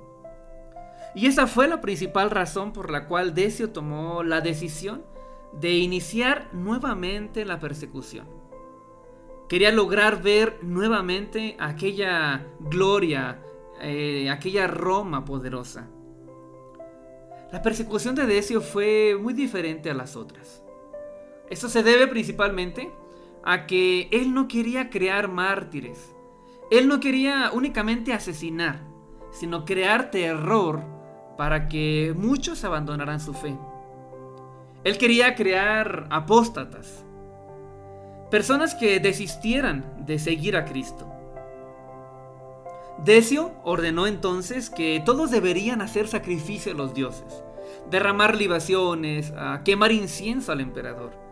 Y 1.13 1.27
esa 1.27 1.47
fue 1.47 1.67
la 1.67 1.81
principal 1.81 2.29
razón 2.29 2.73
por 2.73 2.89
la 2.89 3.07
cual 3.07 3.33
Decio 3.33 3.71
tomó 3.71 4.23
la 4.23 4.41
decisión 4.41 5.03
de 5.53 5.73
iniciar 5.73 6.49
nuevamente 6.53 7.45
la 7.45 7.59
persecución. 7.59 8.27
Quería 9.49 9.71
lograr 9.71 10.21
ver 10.21 10.59
nuevamente 10.61 11.57
aquella 11.59 12.47
gloria, 12.59 13.41
eh, 13.81 14.29
aquella 14.29 14.67
Roma 14.67 15.25
poderosa. 15.25 15.89
La 17.51 17.61
persecución 17.61 18.15
de 18.15 18.25
Decio 18.25 18.61
fue 18.61 19.17
muy 19.21 19.33
diferente 19.33 19.89
a 19.89 19.93
las 19.93 20.15
otras. 20.15 20.63
Esto 21.51 21.67
se 21.69 21.83
debe 21.83 22.07
principalmente 22.07 22.91
a 23.43 23.67
que 23.67 24.07
él 24.11 24.33
no 24.33 24.47
quería 24.47 24.89
crear 24.89 25.27
mártires. 25.27 26.15
Él 26.71 26.87
no 26.87 27.01
quería 27.01 27.51
únicamente 27.53 28.13
asesinar, 28.13 28.79
sino 29.31 29.65
crear 29.65 30.11
terror 30.11 30.81
para 31.37 31.67
que 31.67 32.13
muchos 32.15 32.63
abandonaran 32.63 33.19
su 33.19 33.33
fe. 33.33 33.57
Él 34.85 34.97
quería 34.97 35.35
crear 35.35 36.07
apóstatas, 36.09 37.05
personas 38.29 38.73
que 38.73 39.01
desistieran 39.01 40.05
de 40.05 40.19
seguir 40.19 40.55
a 40.55 40.63
Cristo. 40.63 41.05
Decio 43.03 43.51
ordenó 43.65 44.07
entonces 44.07 44.69
que 44.69 45.01
todos 45.05 45.31
deberían 45.31 45.81
hacer 45.81 46.07
sacrificio 46.07 46.71
a 46.71 46.75
los 46.75 46.93
dioses, 46.93 47.43
derramar 47.89 48.37
libaciones, 48.37 49.33
quemar 49.65 49.91
incienso 49.91 50.53
al 50.53 50.61
emperador. 50.61 51.30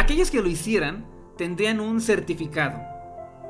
Aquellos 0.00 0.30
que 0.30 0.40
lo 0.40 0.48
hicieran 0.48 1.04
tendrían 1.36 1.78
un 1.78 2.00
certificado, 2.00 2.80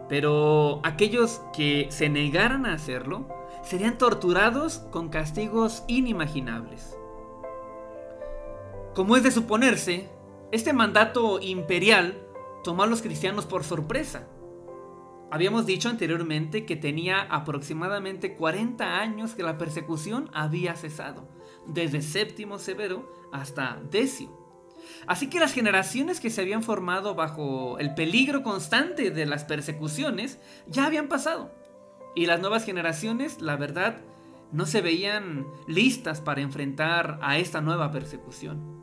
pero 0.09 0.81
aquellos 0.83 1.41
que 1.53 1.87
se 1.91 2.09
negaran 2.09 2.67
a 2.67 2.73
hacerlo 2.73 3.29
serían 3.63 3.99
torturados 3.99 4.81
con 4.91 5.11
castigos 5.11 5.85
inimaginables. 5.87 6.99
Como 8.97 9.17
es 9.17 9.23
de 9.23 9.31
suponerse, 9.31 10.09
este 10.51 10.73
mandato 10.73 11.39
imperial 11.41 12.21
tomó 12.65 12.83
a 12.83 12.89
los 12.89 13.01
cristianos 13.01 13.47
por 13.47 13.63
sorpresa. 13.63 14.27
Habíamos 15.31 15.67
dicho 15.67 15.89
anteriormente 15.89 16.67
que 16.67 16.75
tenía 16.75 17.21
aproximadamente 17.21 18.35
40 18.35 18.99
años 18.99 19.37
que 19.37 19.45
la 19.45 19.57
persecución 19.57 20.29
había 20.35 20.75
cesado, 20.75 21.29
desde 21.69 22.03
Séptimo 22.03 22.59
Severo 22.59 23.09
hasta 23.31 23.81
Decio. 23.89 24.40
Así 25.07 25.29
que 25.29 25.41
las 25.41 25.53
generaciones 25.53 26.21
que 26.21 26.31
se 26.31 26.41
habían 26.41 26.63
formado 26.63 27.15
bajo 27.15 27.79
el 27.79 27.95
peligro 27.95 28.43
constante 28.43 29.11
de 29.11 29.27
las 29.27 29.45
persecuciones 29.45 30.39
ya 30.67 30.87
habían 30.87 31.09
pasado. 31.09 31.53
Y 32.15 32.27
las 32.27 32.41
nuevas 32.41 32.65
generaciones, 32.65 33.41
la 33.41 33.57
verdad, 33.57 33.99
no 34.53 34.67
se 34.67 34.81
veían 34.81 35.47
listas 35.67 36.21
para 36.21 36.41
enfrentar 36.41 37.19
a 37.23 37.39
esta 37.39 37.61
nueva 37.61 37.91
persecución. 37.91 38.81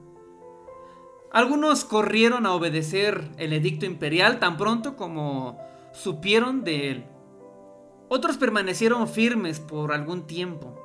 Algunos 1.31 1.83
corrieron 1.83 2.45
a 2.45 2.53
obedecer 2.53 3.29
el 3.37 3.51
edicto 3.51 3.85
imperial 3.85 4.39
tan 4.39 4.55
pronto 4.57 4.95
como 4.95 5.57
supieron 5.93 6.63
de 6.63 6.91
él. 6.91 7.05
Otros 8.07 8.37
permanecieron 8.37 9.07
firmes 9.09 9.59
por 9.59 9.91
algún 9.91 10.25
tiempo, 10.25 10.79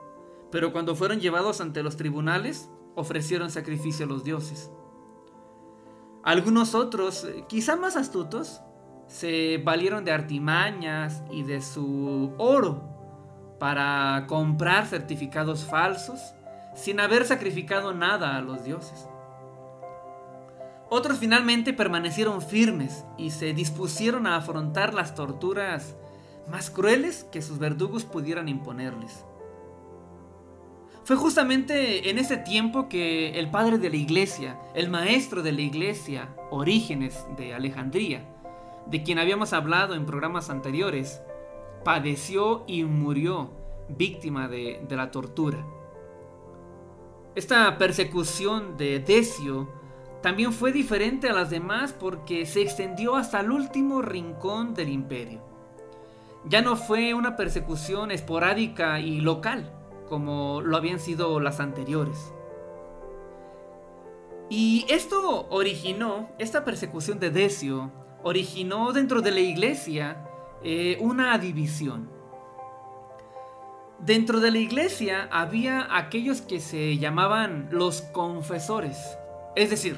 pero 0.51 0.73
cuando 0.73 0.97
fueron 0.97 1.21
llevados 1.21 1.61
ante 1.61 1.85
los 1.85 1.97
tribunales, 1.97 2.69
ofrecieron 2.97 3.51
sacrificio 3.51 4.05
a 4.05 4.09
los 4.09 4.25
dioses. 4.25 4.71
Algunos 6.25 6.75
otros, 6.75 7.25
eh, 7.25 7.45
quizá 7.49 7.77
más 7.77 7.97
astutos, 7.97 8.63
se 9.07 9.59
valieron 9.59 10.05
de 10.05 10.13
artimañas 10.13 11.23
y 11.31 11.43
de 11.43 11.61
su 11.61 12.33
oro 12.39 12.83
para 13.59 14.25
comprar 14.27 14.87
certificados 14.87 15.65
falsos 15.65 16.35
sin 16.75 17.01
haber 17.01 17.25
sacrificado 17.25 17.93
nada 17.93 18.37
a 18.37 18.41
los 18.41 18.65
dioses. 18.65 19.09
Otros 20.89 21.19
finalmente 21.19 21.73
permanecieron 21.73 22.41
firmes 22.43 23.05
y 23.17 23.31
se 23.31 23.53
dispusieron 23.55 24.27
a 24.27 24.37
afrontar 24.37 24.95
las 24.95 25.15
torturas 25.15 25.97
más 26.51 26.71
crueles 26.71 27.25
que 27.33 27.43
sus 27.43 27.59
verdugos 27.59 28.05
pudieran 28.05 28.49
imponerles. 28.49 29.25
Fue 31.05 31.17
justamente 31.17 32.11
en 32.11 32.19
ese 32.19 32.37
tiempo 32.37 32.89
que 32.89 33.31
el 33.31 33.51
padre 33.51 33.79
de 33.79 33.91
la 33.91 33.97
iglesia, 33.97 34.61
el 34.75 34.89
maestro 34.89 35.43
de 35.43 35.51
la 35.51 35.63
iglesia, 35.63 36.29
Orígenes 36.51 37.27
de 37.37 37.55
Alejandría, 37.55 38.25
de 38.87 39.03
quien 39.03 39.19
habíamos 39.19 39.53
hablado 39.53 39.95
en 39.95 40.07
programas 40.07 40.49
anteriores, 40.49 41.21
padeció 41.85 42.63
y 42.69 42.85
murió 42.85 43.51
víctima 43.89 44.47
de, 44.47 44.81
de 44.89 44.97
la 44.97 45.11
tortura. 45.11 45.67
Esta 47.35 47.79
persecución 47.79 48.77
de 48.77 49.01
Decio 49.01 49.69
también 50.23 50.53
fue 50.53 50.71
diferente 50.71 51.29
a 51.29 51.33
las 51.33 51.51
demás 51.51 51.93
porque 51.93 52.47
se 52.47 52.63
extendió 52.63 53.17
hasta 53.17 53.41
el 53.41 53.51
último 53.51 54.03
rincón 54.03 54.73
del 54.73 54.91
imperio. 54.91 55.41
Ya 56.45 56.63
no 56.63 56.77
fue 56.77 57.13
una 57.13 57.35
persecución 57.35 58.13
esporádica 58.13 59.01
y 59.01 59.21
local, 59.21 59.73
como 60.13 60.61
lo 60.61 60.77
habían 60.77 61.01
sido 61.01 61.41
las 61.41 61.59
anteriores. 61.59 62.35
Y 64.51 64.85
esto 64.91 65.47
originó, 65.49 66.29
esta 66.39 66.67
persecución 66.67 67.19
de 67.19 67.31
Decio, 67.31 67.91
originó 68.23 68.93
dentro 68.93 69.23
de 69.23 69.31
la 69.31 69.41
iglesia 69.41 70.29
eh, 70.63 70.99
una 71.01 71.39
división. 71.39 72.11
Dentro 74.01 74.41
de 74.41 74.51
la 74.51 74.59
iglesia 74.59 75.31
había 75.33 75.97
aquellos 75.97 76.43
que 76.43 76.61
se 76.61 76.99
llamaban 76.99 77.71
los 77.71 78.03
confesores, 78.03 78.99
es 79.57 79.71
decir, 79.71 79.97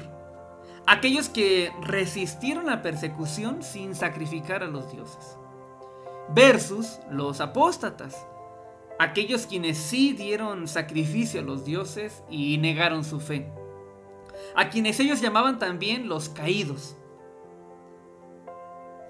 aquellos 0.87 1.27
que 1.27 1.73
resistieron 1.81 2.67
la 2.67 2.81
persecución 2.81 3.63
sin 3.63 3.95
sacrificar 3.95 4.63
a 4.63 4.67
los 4.67 4.89
dioses, 4.93 5.37
versus 6.33 7.01
los 7.11 7.41
apóstatas, 7.41 8.25
aquellos 8.99 9.45
quienes 9.45 9.77
sí 9.77 10.13
dieron 10.13 10.67
sacrificio 10.67 11.41
a 11.41 11.43
los 11.43 11.65
dioses 11.65 12.23
y 12.29 12.57
negaron 12.57 13.03
su 13.03 13.19
fe, 13.19 13.51
a 14.55 14.69
quienes 14.69 14.99
ellos 14.99 15.21
llamaban 15.21 15.59
también 15.59 16.07
los 16.07 16.29
caídos. 16.29 16.95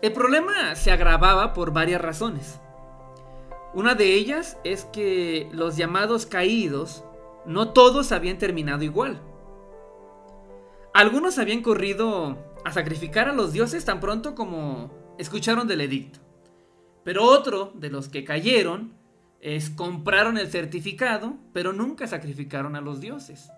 El 0.01 0.13
problema 0.13 0.75
se 0.75 0.91
agravaba 0.91 1.53
por 1.53 1.71
varias 1.71 2.01
razones. 2.01 2.59
Una 3.73 3.95
de 3.95 4.13
ellas 4.13 4.57
es 4.63 4.85
que 4.85 5.49
los 5.51 5.77
llamados 5.77 6.25
caídos 6.25 7.03
no 7.45 7.69
todos 7.73 8.11
habían 8.11 8.37
terminado 8.37 8.83
igual. 8.83 9.21
Algunos 10.93 11.39
habían 11.39 11.61
corrido 11.61 12.37
a 12.63 12.71
sacrificar 12.71 13.27
a 13.27 13.33
los 13.33 13.51
dioses 13.51 13.83
tan 13.83 13.99
pronto 13.99 14.33
como 14.33 14.91
escucharon 15.17 15.67
del 15.67 15.81
edicto. 15.81 16.19
Pero 17.03 17.23
otro 17.23 17.71
de 17.75 17.89
los 17.89 18.07
que 18.07 18.23
cayeron 18.23 18.93
compraron 19.75 20.38
el 20.38 20.47
certificado, 20.49 21.38
pero 21.53 21.71
nunca 21.71 22.08
sacrificaron 22.08 22.75
a 22.75 22.81
los 22.81 22.99
dioses. 22.99 23.51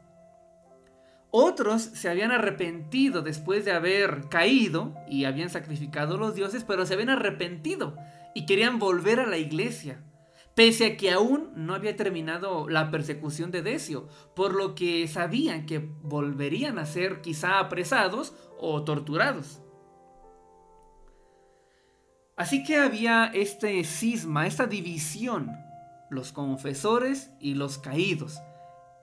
Otros 1.32 1.82
se 1.82 2.10
habían 2.10 2.32
arrepentido 2.32 3.22
después 3.22 3.64
de 3.64 3.72
haber 3.72 4.28
caído 4.30 4.96
y 5.10 5.26
habían 5.26 5.50
sacrificado 5.50 6.16
a 6.16 6.18
los 6.18 6.36
dioses, 6.36 6.66
pero 6.66 6.86
se 6.86 6.94
habían 6.94 7.10
arrepentido 7.10 7.96
y 8.34 8.46
querían 8.46 8.80
volver 8.80 9.22
a 9.22 9.28
la 9.28 9.38
iglesia, 9.38 10.04
pese 10.56 10.86
a 10.86 10.98
que 10.98 11.12
aún 11.12 11.52
no 11.56 11.74
había 11.74 11.96
terminado 11.96 12.68
la 12.68 12.92
persecución 12.92 13.52
de 13.52 13.62
Decio, 13.62 14.10
por 14.36 14.56
lo 14.56 14.76
que 14.76 15.08
sabían 15.08 15.66
que 15.66 15.80
volverían 15.80 16.80
a 16.80 16.86
ser 16.86 17.22
quizá 17.22 17.60
apresados 17.60 18.34
o 18.60 18.84
torturados. 18.84 19.62
Así 22.36 22.64
que 22.64 22.78
había 22.78 23.32
este 23.34 23.84
cisma, 23.84 24.48
esta 24.48 24.68
división 24.68 25.67
los 26.10 26.32
confesores 26.32 27.32
y 27.40 27.56
los 27.56 27.78
caídos, 27.78 28.40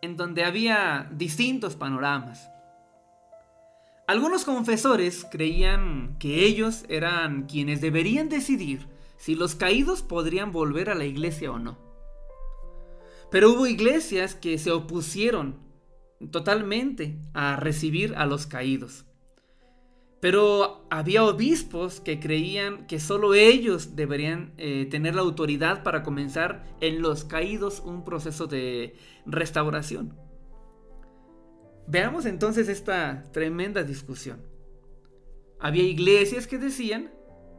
en 0.03 0.17
donde 0.17 0.45
había 0.45 1.11
distintos 1.13 1.77
panoramas. 1.77 2.51
Algunos 4.07 4.45
confesores 4.45 5.27
creían 5.31 6.17
que 6.19 6.45
ellos 6.45 6.85
eran 6.89 7.47
quienes 7.47 7.81
deberían 7.81 8.29
decidir 8.29 8.87
si 9.17 9.35
los 9.35 9.55
caídos 9.55 10.03
podrían 10.03 10.53
volver 10.53 10.91
a 10.91 10.95
la 10.95 11.07
iglesia 11.07 11.51
o 11.51 11.59
no. 11.59 11.79
Pero 13.31 13.53
hubo 13.53 13.67
iglesias 13.67 14.35
que 14.35 14.59
se 14.59 14.71
opusieron 14.71 15.59
totalmente 16.31 17.19
a 17.33 17.57
recibir 17.57 18.15
a 18.17 18.27
los 18.27 18.47
caídos. 18.47 19.07
Pero 20.25 20.87
había 20.89 21.23
obispos 21.23 22.01
que 22.01 22.19
creían 22.19 22.87
que 22.87 22.99
solo 22.99 23.35
ellos 23.35 23.95
deberían 23.95 24.55
eh, 24.57 24.89
tener 24.91 25.15
la 25.15 25.21
autoridad 25.21 25.83
para 25.83 26.03
comenzar 26.03 26.65
en 26.81 27.03
los 27.03 27.25
caídos 27.25 27.83
un 27.85 28.05
proceso 28.05 28.47
de 28.47 28.95
restauración. 29.27 30.17
Veamos 31.87 32.25
entonces 32.25 32.71
esta 32.71 33.25
tremenda 33.33 33.83
discusión. 33.83 34.41
Había 35.61 35.83
iglesias 35.83 36.47
que 36.47 36.57
decían 36.57 37.13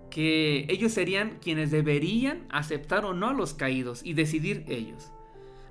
que 0.09 0.65
ellos 0.67 0.91
serían 0.91 1.37
quienes 1.43 1.69
deberían 1.69 2.47
aceptar 2.49 3.05
o 3.05 3.13
no 3.13 3.29
a 3.29 3.33
los 3.33 3.53
caídos 3.53 4.01
y 4.03 4.15
decidir 4.15 4.65
ellos. 4.67 5.11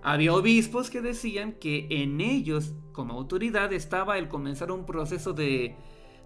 Había 0.00 0.32
obispos 0.32 0.90
que 0.90 1.00
decían 1.00 1.54
que 1.54 1.88
en 1.90 2.20
ellos 2.20 2.72
como 2.92 3.14
autoridad 3.14 3.72
estaba 3.72 4.16
el 4.16 4.28
comenzar 4.28 4.70
un 4.70 4.86
proceso 4.86 5.32
de 5.32 5.74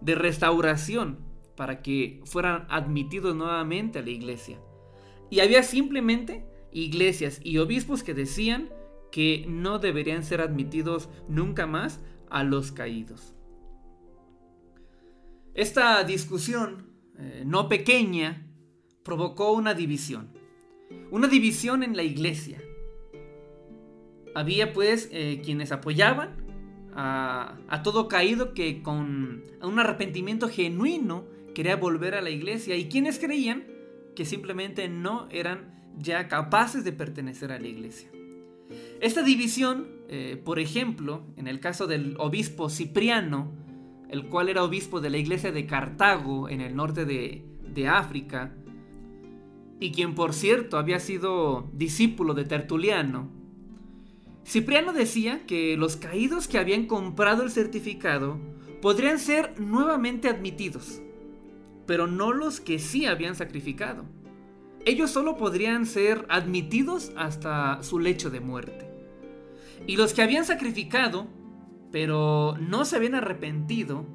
de 0.01 0.15
restauración 0.15 1.19
para 1.57 1.83
que 1.83 2.21
fueran 2.25 2.67
admitidos 2.69 3.35
nuevamente 3.35 3.99
a 3.99 4.03
la 4.03 4.11
iglesia. 4.11 4.59
Y 5.31 5.41
había 5.41 5.63
simplemente 5.63 6.45
iglesias 6.73 7.41
y 7.43 7.59
obispos 7.59 8.03
que 8.03 8.15
decían 8.15 8.71
que 9.11 9.45
no 9.49 9.79
deberían 9.79 10.23
ser 10.23 10.41
admitidos 10.41 11.09
nunca 11.29 11.67
más 11.67 12.01
a 12.31 12.45
los 12.45 12.73
caídos. 12.73 13.35
Esta 15.55 16.05
discusión, 16.05 16.93
eh, 17.19 17.43
no 17.45 17.69
pequeña, 17.69 18.47
provocó 19.03 19.53
una 19.53 19.75
división. 19.75 20.29
Una 21.11 21.27
división 21.27 21.83
en 21.83 21.97
la 21.97 22.05
iglesia. 22.05 22.63
Había 24.35 24.73
pues 24.73 25.09
eh, 25.11 25.41
quienes 25.45 25.73
apoyaban 25.73 26.48
a, 27.01 27.83
todo 27.85 28.09
caído 28.09 28.55
que 28.55 28.83
con 28.83 29.45
un 29.63 29.79
arrepentimiento 29.79 30.49
genuino 30.49 31.25
quería 31.55 31.77
volver 31.77 32.17
a 32.17 32.21
la 32.21 32.31
iglesia 32.31 32.75
y 32.77 32.89
quienes 32.89 33.21
creían 33.21 33.65
que 34.17 34.25
simplemente 34.25 34.89
no 34.89 35.29
eran 35.31 35.79
ya 35.97 36.27
capaces 36.27 36.83
de 36.83 36.93
pertenecer 36.93 37.53
a 37.53 37.61
la 37.61 37.69
iglesia. 37.69 38.11
Esta 39.01 39.23
división, 39.23 39.87
eh, 40.09 40.43
por 40.45 40.59
ejemplo, 40.59 41.23
en 41.37 41.47
el 41.47 41.61
caso 41.61 41.87
del 41.87 42.17
obispo 42.19 42.69
Cipriano, 42.69 43.53
el 44.11 44.27
cual 44.27 44.49
era 44.49 44.65
obispo 44.65 45.01
de 45.01 45.11
la 45.11 45.19
iglesia 45.19 45.53
de 45.53 45.67
Cartago 45.67 46.49
en 46.49 46.61
el 46.61 46.75
norte 46.75 47.05
de, 47.05 47.45
de 47.63 47.87
África, 47.87 48.57
y 49.79 49.93
quien 49.93 50.17
por 50.17 50.35
cierto 50.35 50.79
había 50.79 50.99
sido 50.99 51.71
discípulo 51.73 52.35
de 52.35 52.45
Tertuliano, 52.45 53.38
Cipriano 54.49 54.95
decía 54.95 55.43
que 55.47 55.77
los 55.77 55.97
caídos 55.97 56.49
que 56.49 56.57
habían 56.57 56.87
comprado 56.87 57.43
el 57.43 57.51
certificado 57.51 58.39
podrían 58.81 59.19
ser 59.19 59.61
nuevamente 59.61 60.27
admitidos, 60.27 61.03
pero 61.85 62.07
no 62.07 62.33
los 62.33 62.59
que 62.59 62.79
sí 62.79 63.05
habían 63.05 63.37
sacrificado. 63.37 64.07
Ellos 64.87 65.11
solo 65.11 65.37
podrían 65.37 65.85
ser 65.85 66.25
admitidos 66.31 67.13
hasta 67.15 67.83
su 67.83 67.99
lecho 67.99 68.31
de 68.31 68.41
muerte. 68.41 68.91
Y 69.87 69.97
los 69.97 70.15
que 70.15 70.23
habían 70.23 70.47
sacrificado, 70.47 71.27
pero 71.93 72.57
no 72.59 72.87
se 72.87 72.97
habían 72.97 73.17
arrepentido, 73.17 74.07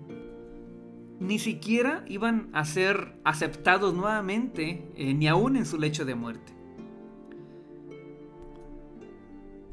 ni 1.19 1.37
siquiera 1.37 2.05
iban 2.07 2.49
a 2.53 2.65
ser 2.65 3.19
aceptados 3.23 3.93
nuevamente, 3.93 4.89
eh, 4.95 5.13
ni 5.13 5.27
aún 5.27 5.57
en 5.57 5.67
su 5.67 5.77
lecho 5.77 6.05
de 6.05 6.15
muerte. 6.15 6.52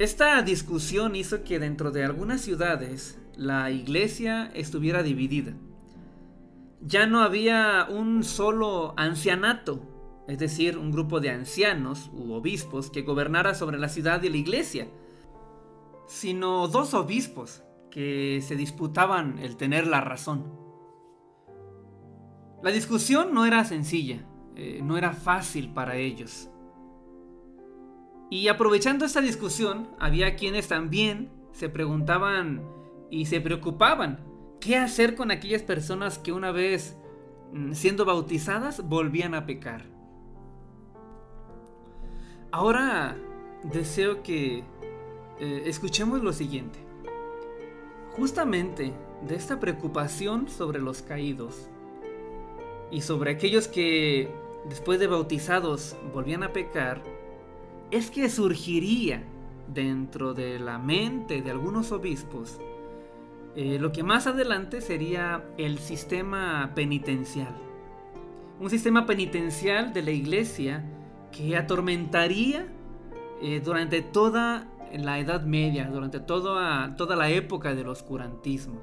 Esta 0.00 0.40
discusión 0.40 1.14
hizo 1.14 1.44
que 1.44 1.58
dentro 1.58 1.90
de 1.90 2.06
algunas 2.06 2.40
ciudades 2.40 3.18
la 3.36 3.70
iglesia 3.70 4.50
estuviera 4.54 5.02
dividida. 5.02 5.52
Ya 6.80 7.04
no 7.04 7.20
había 7.20 7.86
un 7.86 8.24
solo 8.24 8.94
ancianato, 8.96 10.24
es 10.26 10.38
decir, 10.38 10.78
un 10.78 10.90
grupo 10.90 11.20
de 11.20 11.28
ancianos 11.28 12.10
u 12.14 12.32
obispos 12.32 12.88
que 12.88 13.02
gobernara 13.02 13.52
sobre 13.52 13.78
la 13.78 13.90
ciudad 13.90 14.22
y 14.22 14.30
la 14.30 14.38
iglesia, 14.38 14.88
sino 16.08 16.66
dos 16.68 16.94
obispos 16.94 17.62
que 17.90 18.40
se 18.40 18.56
disputaban 18.56 19.38
el 19.38 19.58
tener 19.58 19.86
la 19.86 20.00
razón. 20.00 20.50
La 22.62 22.70
discusión 22.70 23.34
no 23.34 23.44
era 23.44 23.66
sencilla, 23.66 24.24
eh, 24.56 24.80
no 24.82 24.96
era 24.96 25.12
fácil 25.12 25.74
para 25.74 25.96
ellos. 25.96 26.49
Y 28.30 28.46
aprovechando 28.46 29.04
esta 29.04 29.20
discusión, 29.20 29.88
había 29.98 30.36
quienes 30.36 30.68
también 30.68 31.30
se 31.52 31.68
preguntaban 31.68 32.62
y 33.10 33.26
se 33.26 33.40
preocupaban 33.40 34.20
qué 34.60 34.76
hacer 34.76 35.16
con 35.16 35.32
aquellas 35.32 35.62
personas 35.62 36.16
que 36.18 36.32
una 36.32 36.52
vez 36.52 36.96
mm, 37.52 37.72
siendo 37.72 38.04
bautizadas 38.04 38.88
volvían 38.88 39.34
a 39.34 39.46
pecar. 39.46 39.84
Ahora 42.52 43.16
deseo 43.64 44.22
que 44.22 44.64
eh, 45.40 45.62
escuchemos 45.66 46.22
lo 46.22 46.32
siguiente. 46.32 46.78
Justamente 48.12 48.92
de 49.26 49.34
esta 49.34 49.58
preocupación 49.58 50.48
sobre 50.48 50.80
los 50.80 51.02
caídos 51.02 51.68
y 52.90 53.00
sobre 53.00 53.32
aquellos 53.32 53.68
que 53.68 54.32
después 54.68 55.00
de 55.00 55.06
bautizados 55.06 55.96
volvían 56.12 56.42
a 56.42 56.52
pecar, 56.52 57.02
es 57.90 58.10
que 58.10 58.28
surgiría 58.28 59.22
dentro 59.72 60.34
de 60.34 60.58
la 60.58 60.78
mente 60.78 61.42
de 61.42 61.50
algunos 61.50 61.92
obispos 61.92 62.58
eh, 63.56 63.78
lo 63.80 63.90
que 63.90 64.04
más 64.04 64.26
adelante 64.28 64.80
sería 64.80 65.44
el 65.58 65.78
sistema 65.78 66.70
penitencial. 66.74 67.54
Un 68.60 68.70
sistema 68.70 69.06
penitencial 69.06 69.92
de 69.92 70.02
la 70.02 70.12
iglesia 70.12 70.84
que 71.32 71.56
atormentaría 71.56 72.68
eh, 73.42 73.60
durante 73.64 74.02
toda 74.02 74.68
la 74.92 75.18
Edad 75.18 75.42
Media, 75.42 75.86
durante 75.86 76.20
toda, 76.20 76.94
toda 76.96 77.16
la 77.16 77.28
época 77.30 77.74
del 77.74 77.88
oscurantismo. 77.88 78.80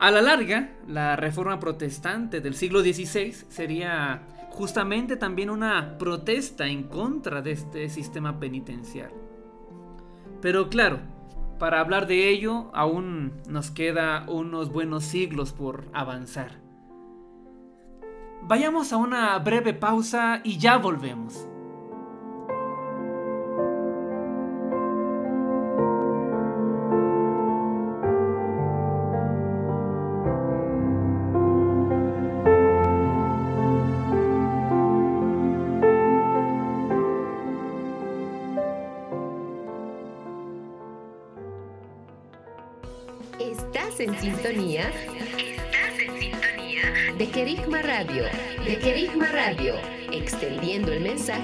A 0.00 0.10
la 0.10 0.22
larga, 0.22 0.72
la 0.86 1.16
reforma 1.16 1.60
protestante 1.60 2.40
del 2.40 2.54
siglo 2.54 2.80
XVI 2.80 3.32
sería 3.48 4.22
justamente 4.58 5.16
también 5.16 5.50
una 5.50 5.98
protesta 5.98 6.66
en 6.66 6.82
contra 6.82 7.42
de 7.42 7.52
este 7.52 7.88
sistema 7.88 8.40
penitencial. 8.40 9.12
Pero 10.42 10.68
claro, 10.68 10.98
para 11.60 11.78
hablar 11.78 12.08
de 12.08 12.28
ello, 12.28 12.68
aún 12.74 13.34
nos 13.48 13.70
queda 13.70 14.24
unos 14.26 14.72
buenos 14.72 15.04
siglos 15.04 15.52
por 15.52 15.84
avanzar. 15.92 16.60
Vayamos 18.42 18.92
a 18.92 18.96
una 18.96 19.38
breve 19.38 19.74
pausa 19.74 20.40
y 20.42 20.58
ya 20.58 20.76
volvemos. 20.76 21.47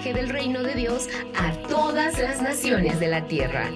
Del 0.02 0.28
reino 0.28 0.62
de 0.62 0.74
Dios 0.74 1.08
a 1.36 1.52
todas 1.68 2.18
las 2.18 2.42
naciones 2.42 2.98
de 3.00 3.06
la 3.06 3.26
tierra. 3.26 3.70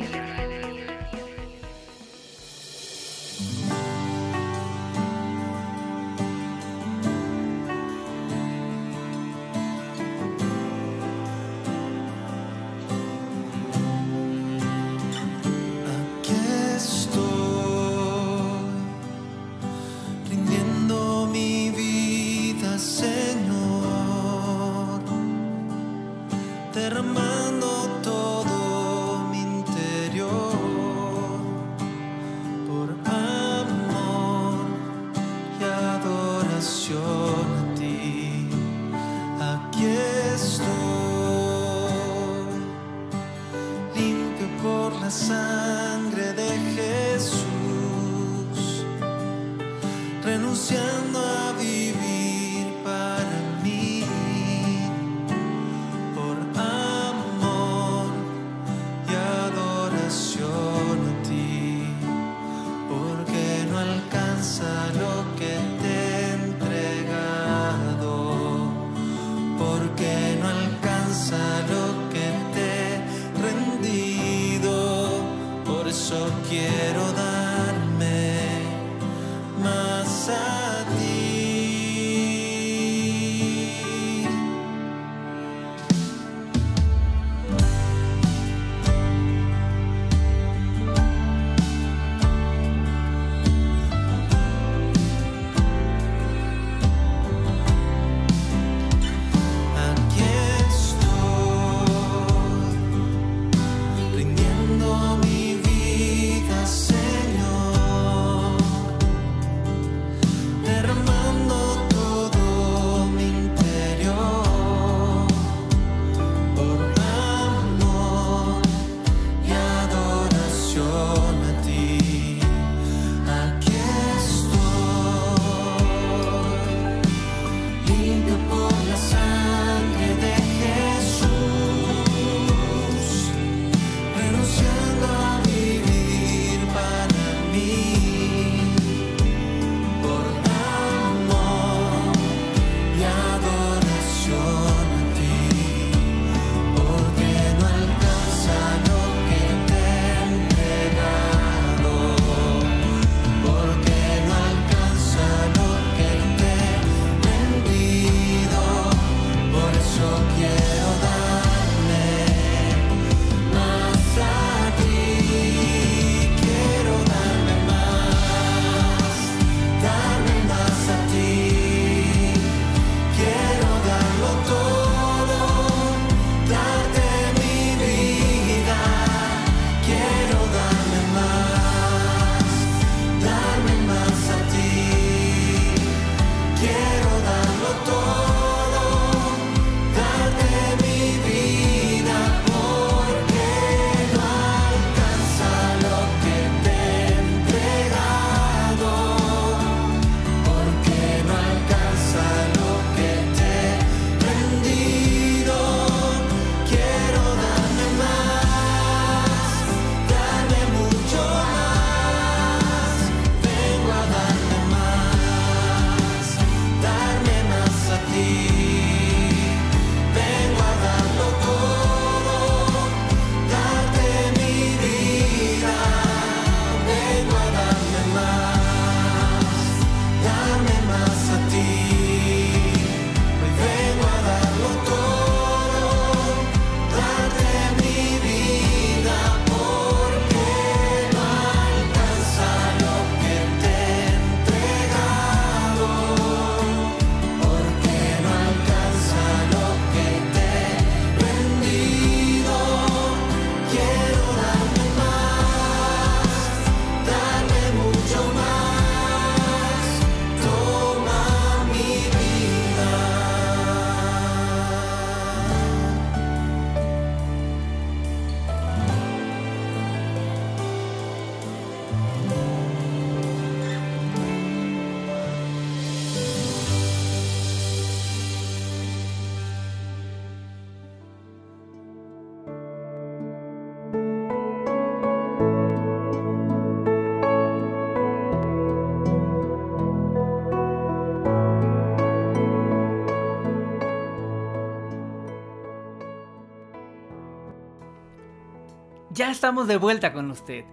Estamos 299.31 299.69
de 299.69 299.77
vuelta 299.77 300.13
con 300.13 300.31
usted. 300.31 300.65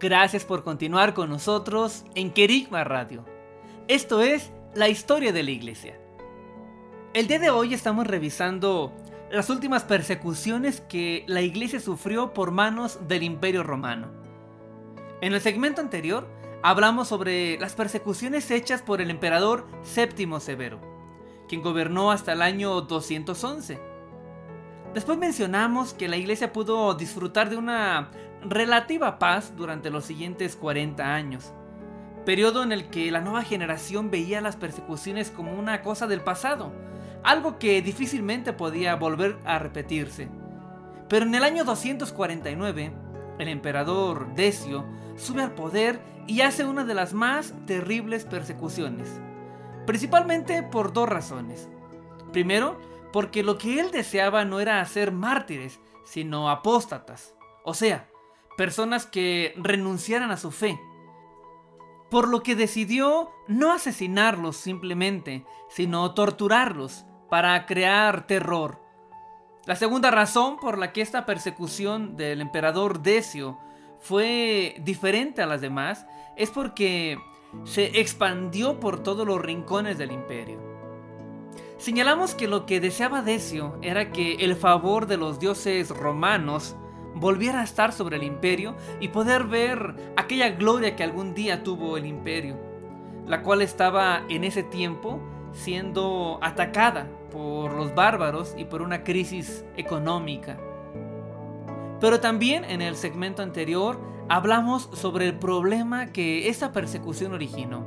Gracias 0.00 0.44
por 0.44 0.64
continuar 0.64 1.14
con 1.14 1.30
nosotros 1.30 2.04
en 2.14 2.32
Querigma 2.32 2.84
Radio. 2.84 3.24
Esto 3.86 4.20
es 4.20 4.50
la 4.74 4.88
historia 4.88 5.32
de 5.32 5.42
la 5.42 5.50
iglesia. 5.50 5.98
El 7.14 7.26
día 7.28 7.38
de 7.38 7.50
hoy 7.50 7.74
estamos 7.74 8.06
revisando 8.06 8.92
las 9.30 9.48
últimas 9.48 9.84
persecuciones 9.84 10.80
que 10.80 11.24
la 11.26 11.40
iglesia 11.40 11.80
sufrió 11.80 12.34
por 12.34 12.50
manos 12.50 12.98
del 13.06 13.22
imperio 13.22 13.62
romano. 13.62 14.08
En 15.20 15.32
el 15.32 15.40
segmento 15.40 15.80
anterior 15.80 16.28
hablamos 16.62 17.08
sobre 17.08 17.58
las 17.58 17.74
persecuciones 17.74 18.50
hechas 18.50 18.82
por 18.82 19.00
el 19.00 19.10
emperador 19.10 19.66
Séptimo 19.82 20.40
Severo, 20.40 20.80
quien 21.48 21.62
gobernó 21.62 22.10
hasta 22.10 22.32
el 22.32 22.42
año 22.42 22.80
211. 22.80 23.87
Después 24.94 25.18
mencionamos 25.18 25.92
que 25.92 26.08
la 26.08 26.16
iglesia 26.16 26.52
pudo 26.52 26.94
disfrutar 26.94 27.50
de 27.50 27.56
una 27.56 28.10
relativa 28.42 29.18
paz 29.18 29.52
durante 29.56 29.90
los 29.90 30.04
siguientes 30.04 30.56
40 30.56 31.14
años, 31.14 31.52
periodo 32.24 32.62
en 32.62 32.72
el 32.72 32.88
que 32.88 33.10
la 33.10 33.20
nueva 33.20 33.42
generación 33.42 34.10
veía 34.10 34.40
las 34.40 34.56
persecuciones 34.56 35.30
como 35.30 35.52
una 35.52 35.82
cosa 35.82 36.06
del 36.06 36.22
pasado, 36.22 36.72
algo 37.22 37.58
que 37.58 37.82
difícilmente 37.82 38.52
podía 38.52 38.94
volver 38.96 39.38
a 39.44 39.58
repetirse. 39.58 40.28
Pero 41.08 41.26
en 41.26 41.34
el 41.34 41.44
año 41.44 41.64
249, 41.64 42.92
el 43.38 43.48
emperador 43.48 44.34
Decio 44.34 44.86
sube 45.16 45.42
al 45.42 45.52
poder 45.52 46.00
y 46.26 46.40
hace 46.42 46.64
una 46.64 46.84
de 46.84 46.94
las 46.94 47.12
más 47.12 47.54
terribles 47.66 48.24
persecuciones, 48.24 49.08
principalmente 49.86 50.62
por 50.62 50.92
dos 50.92 51.08
razones. 51.08 51.68
Primero, 52.32 52.78
porque 53.12 53.42
lo 53.42 53.58
que 53.58 53.80
él 53.80 53.90
deseaba 53.90 54.44
no 54.44 54.60
era 54.60 54.80
hacer 54.80 55.12
mártires, 55.12 55.80
sino 56.04 56.50
apóstatas, 56.50 57.34
o 57.64 57.74
sea, 57.74 58.08
personas 58.56 59.06
que 59.06 59.54
renunciaran 59.56 60.30
a 60.30 60.36
su 60.36 60.50
fe. 60.50 60.80
Por 62.10 62.28
lo 62.28 62.42
que 62.42 62.56
decidió 62.56 63.30
no 63.46 63.72
asesinarlos 63.72 64.56
simplemente, 64.56 65.44
sino 65.68 66.14
torturarlos 66.14 67.04
para 67.28 67.66
crear 67.66 68.26
terror. 68.26 68.80
La 69.66 69.76
segunda 69.76 70.10
razón 70.10 70.58
por 70.58 70.78
la 70.78 70.92
que 70.92 71.02
esta 71.02 71.26
persecución 71.26 72.16
del 72.16 72.40
emperador 72.40 73.00
Decio 73.00 73.58
fue 74.00 74.76
diferente 74.80 75.42
a 75.42 75.46
las 75.46 75.60
demás 75.60 76.06
es 76.36 76.50
porque 76.50 77.18
se 77.64 78.00
expandió 78.00 78.80
por 78.80 79.02
todos 79.02 79.26
los 79.26 79.40
rincones 79.40 79.98
del 79.98 80.12
imperio. 80.12 80.67
Señalamos 81.78 82.34
que 82.34 82.48
lo 82.48 82.66
que 82.66 82.80
deseaba 82.80 83.22
Decio 83.22 83.78
era 83.82 84.10
que 84.10 84.34
el 84.34 84.56
favor 84.56 85.06
de 85.06 85.16
los 85.16 85.38
dioses 85.38 85.90
romanos 85.90 86.74
volviera 87.14 87.60
a 87.60 87.64
estar 87.64 87.92
sobre 87.92 88.16
el 88.16 88.24
imperio 88.24 88.74
y 88.98 89.08
poder 89.08 89.44
ver 89.44 89.94
aquella 90.16 90.50
gloria 90.50 90.96
que 90.96 91.04
algún 91.04 91.34
día 91.34 91.62
tuvo 91.62 91.96
el 91.96 92.04
imperio, 92.04 92.56
la 93.28 93.42
cual 93.42 93.62
estaba 93.62 94.24
en 94.28 94.42
ese 94.42 94.64
tiempo 94.64 95.20
siendo 95.52 96.40
atacada 96.42 97.06
por 97.30 97.72
los 97.72 97.94
bárbaros 97.94 98.54
y 98.58 98.64
por 98.64 98.82
una 98.82 99.04
crisis 99.04 99.64
económica. 99.76 100.58
Pero 102.00 102.18
también 102.18 102.64
en 102.64 102.82
el 102.82 102.96
segmento 102.96 103.40
anterior 103.40 104.00
hablamos 104.28 104.90
sobre 104.94 105.26
el 105.26 105.38
problema 105.38 106.06
que 106.06 106.48
esta 106.48 106.72
persecución 106.72 107.34
originó, 107.34 107.86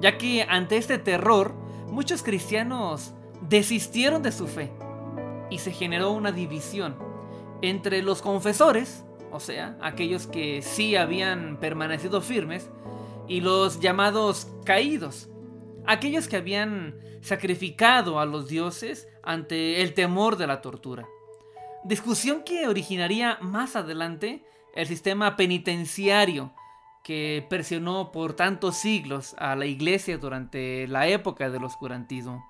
ya 0.00 0.16
que 0.16 0.46
ante 0.48 0.78
este 0.78 0.96
terror 0.96 1.54
muchos 1.90 2.22
cristianos 2.22 3.12
desistieron 3.48 4.22
de 4.22 4.32
su 4.32 4.46
fe 4.46 4.70
y 5.50 5.58
se 5.58 5.72
generó 5.72 6.12
una 6.12 6.32
división 6.32 6.96
entre 7.62 8.02
los 8.02 8.22
confesores, 8.22 9.04
o 9.32 9.40
sea, 9.40 9.76
aquellos 9.82 10.26
que 10.26 10.62
sí 10.62 10.96
habían 10.96 11.58
permanecido 11.58 12.20
firmes, 12.20 12.70
y 13.28 13.40
los 13.40 13.80
llamados 13.80 14.48
caídos, 14.64 15.28
aquellos 15.86 16.26
que 16.26 16.36
habían 16.36 16.98
sacrificado 17.20 18.18
a 18.18 18.26
los 18.26 18.48
dioses 18.48 19.08
ante 19.22 19.82
el 19.82 19.94
temor 19.94 20.36
de 20.36 20.46
la 20.46 20.60
tortura. 20.60 21.06
Discusión 21.84 22.42
que 22.42 22.66
originaría 22.66 23.38
más 23.40 23.76
adelante 23.76 24.44
el 24.74 24.86
sistema 24.86 25.36
penitenciario 25.36 26.52
que 27.02 27.46
presionó 27.48 28.12
por 28.12 28.34
tantos 28.34 28.76
siglos 28.76 29.34
a 29.38 29.56
la 29.56 29.66
iglesia 29.66 30.18
durante 30.18 30.86
la 30.86 31.06
época 31.06 31.50
del 31.50 31.64
oscurantismo. 31.64 32.44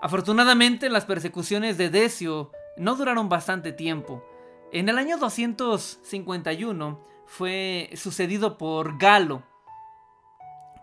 Afortunadamente 0.00 0.88
las 0.88 1.04
persecuciones 1.04 1.78
de 1.78 1.90
Decio 1.90 2.52
no 2.76 2.94
duraron 2.94 3.28
bastante 3.28 3.72
tiempo. 3.72 4.24
En 4.72 4.88
el 4.88 4.98
año 4.98 5.16
251 5.18 7.00
fue 7.26 7.90
sucedido 7.94 8.58
por 8.58 8.98
Galo, 8.98 9.42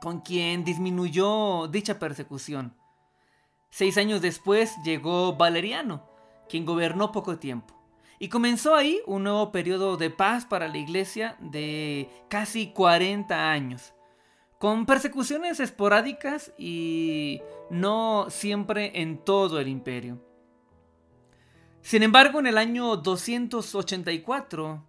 con 0.02 0.20
quien 0.20 0.64
disminuyó 0.64 1.68
dicha 1.68 2.00
persecución. 2.00 2.76
Seis 3.70 3.98
años 3.98 4.22
después 4.22 4.76
llegó 4.84 5.36
Valeriano, 5.36 6.04
quien 6.50 6.66
gobernó 6.66 7.12
poco 7.12 7.38
tiempo. 7.38 7.83
Y 8.24 8.30
comenzó 8.30 8.74
ahí 8.74 9.02
un 9.06 9.24
nuevo 9.24 9.52
periodo 9.52 9.98
de 9.98 10.10
paz 10.10 10.46
para 10.46 10.70
la 10.70 10.78
iglesia 10.78 11.36
de 11.42 12.10
casi 12.30 12.68
40 12.68 13.52
años, 13.52 13.94
con 14.60 14.86
persecuciones 14.86 15.60
esporádicas 15.60 16.54
y 16.58 17.42
no 17.70 18.28
siempre 18.30 19.02
en 19.02 19.18
todo 19.18 19.60
el 19.60 19.68
imperio. 19.68 20.26
Sin 21.82 22.02
embargo, 22.02 22.40
en 22.40 22.48
el 22.48 22.58
año 22.58 22.96
284, 22.96 24.86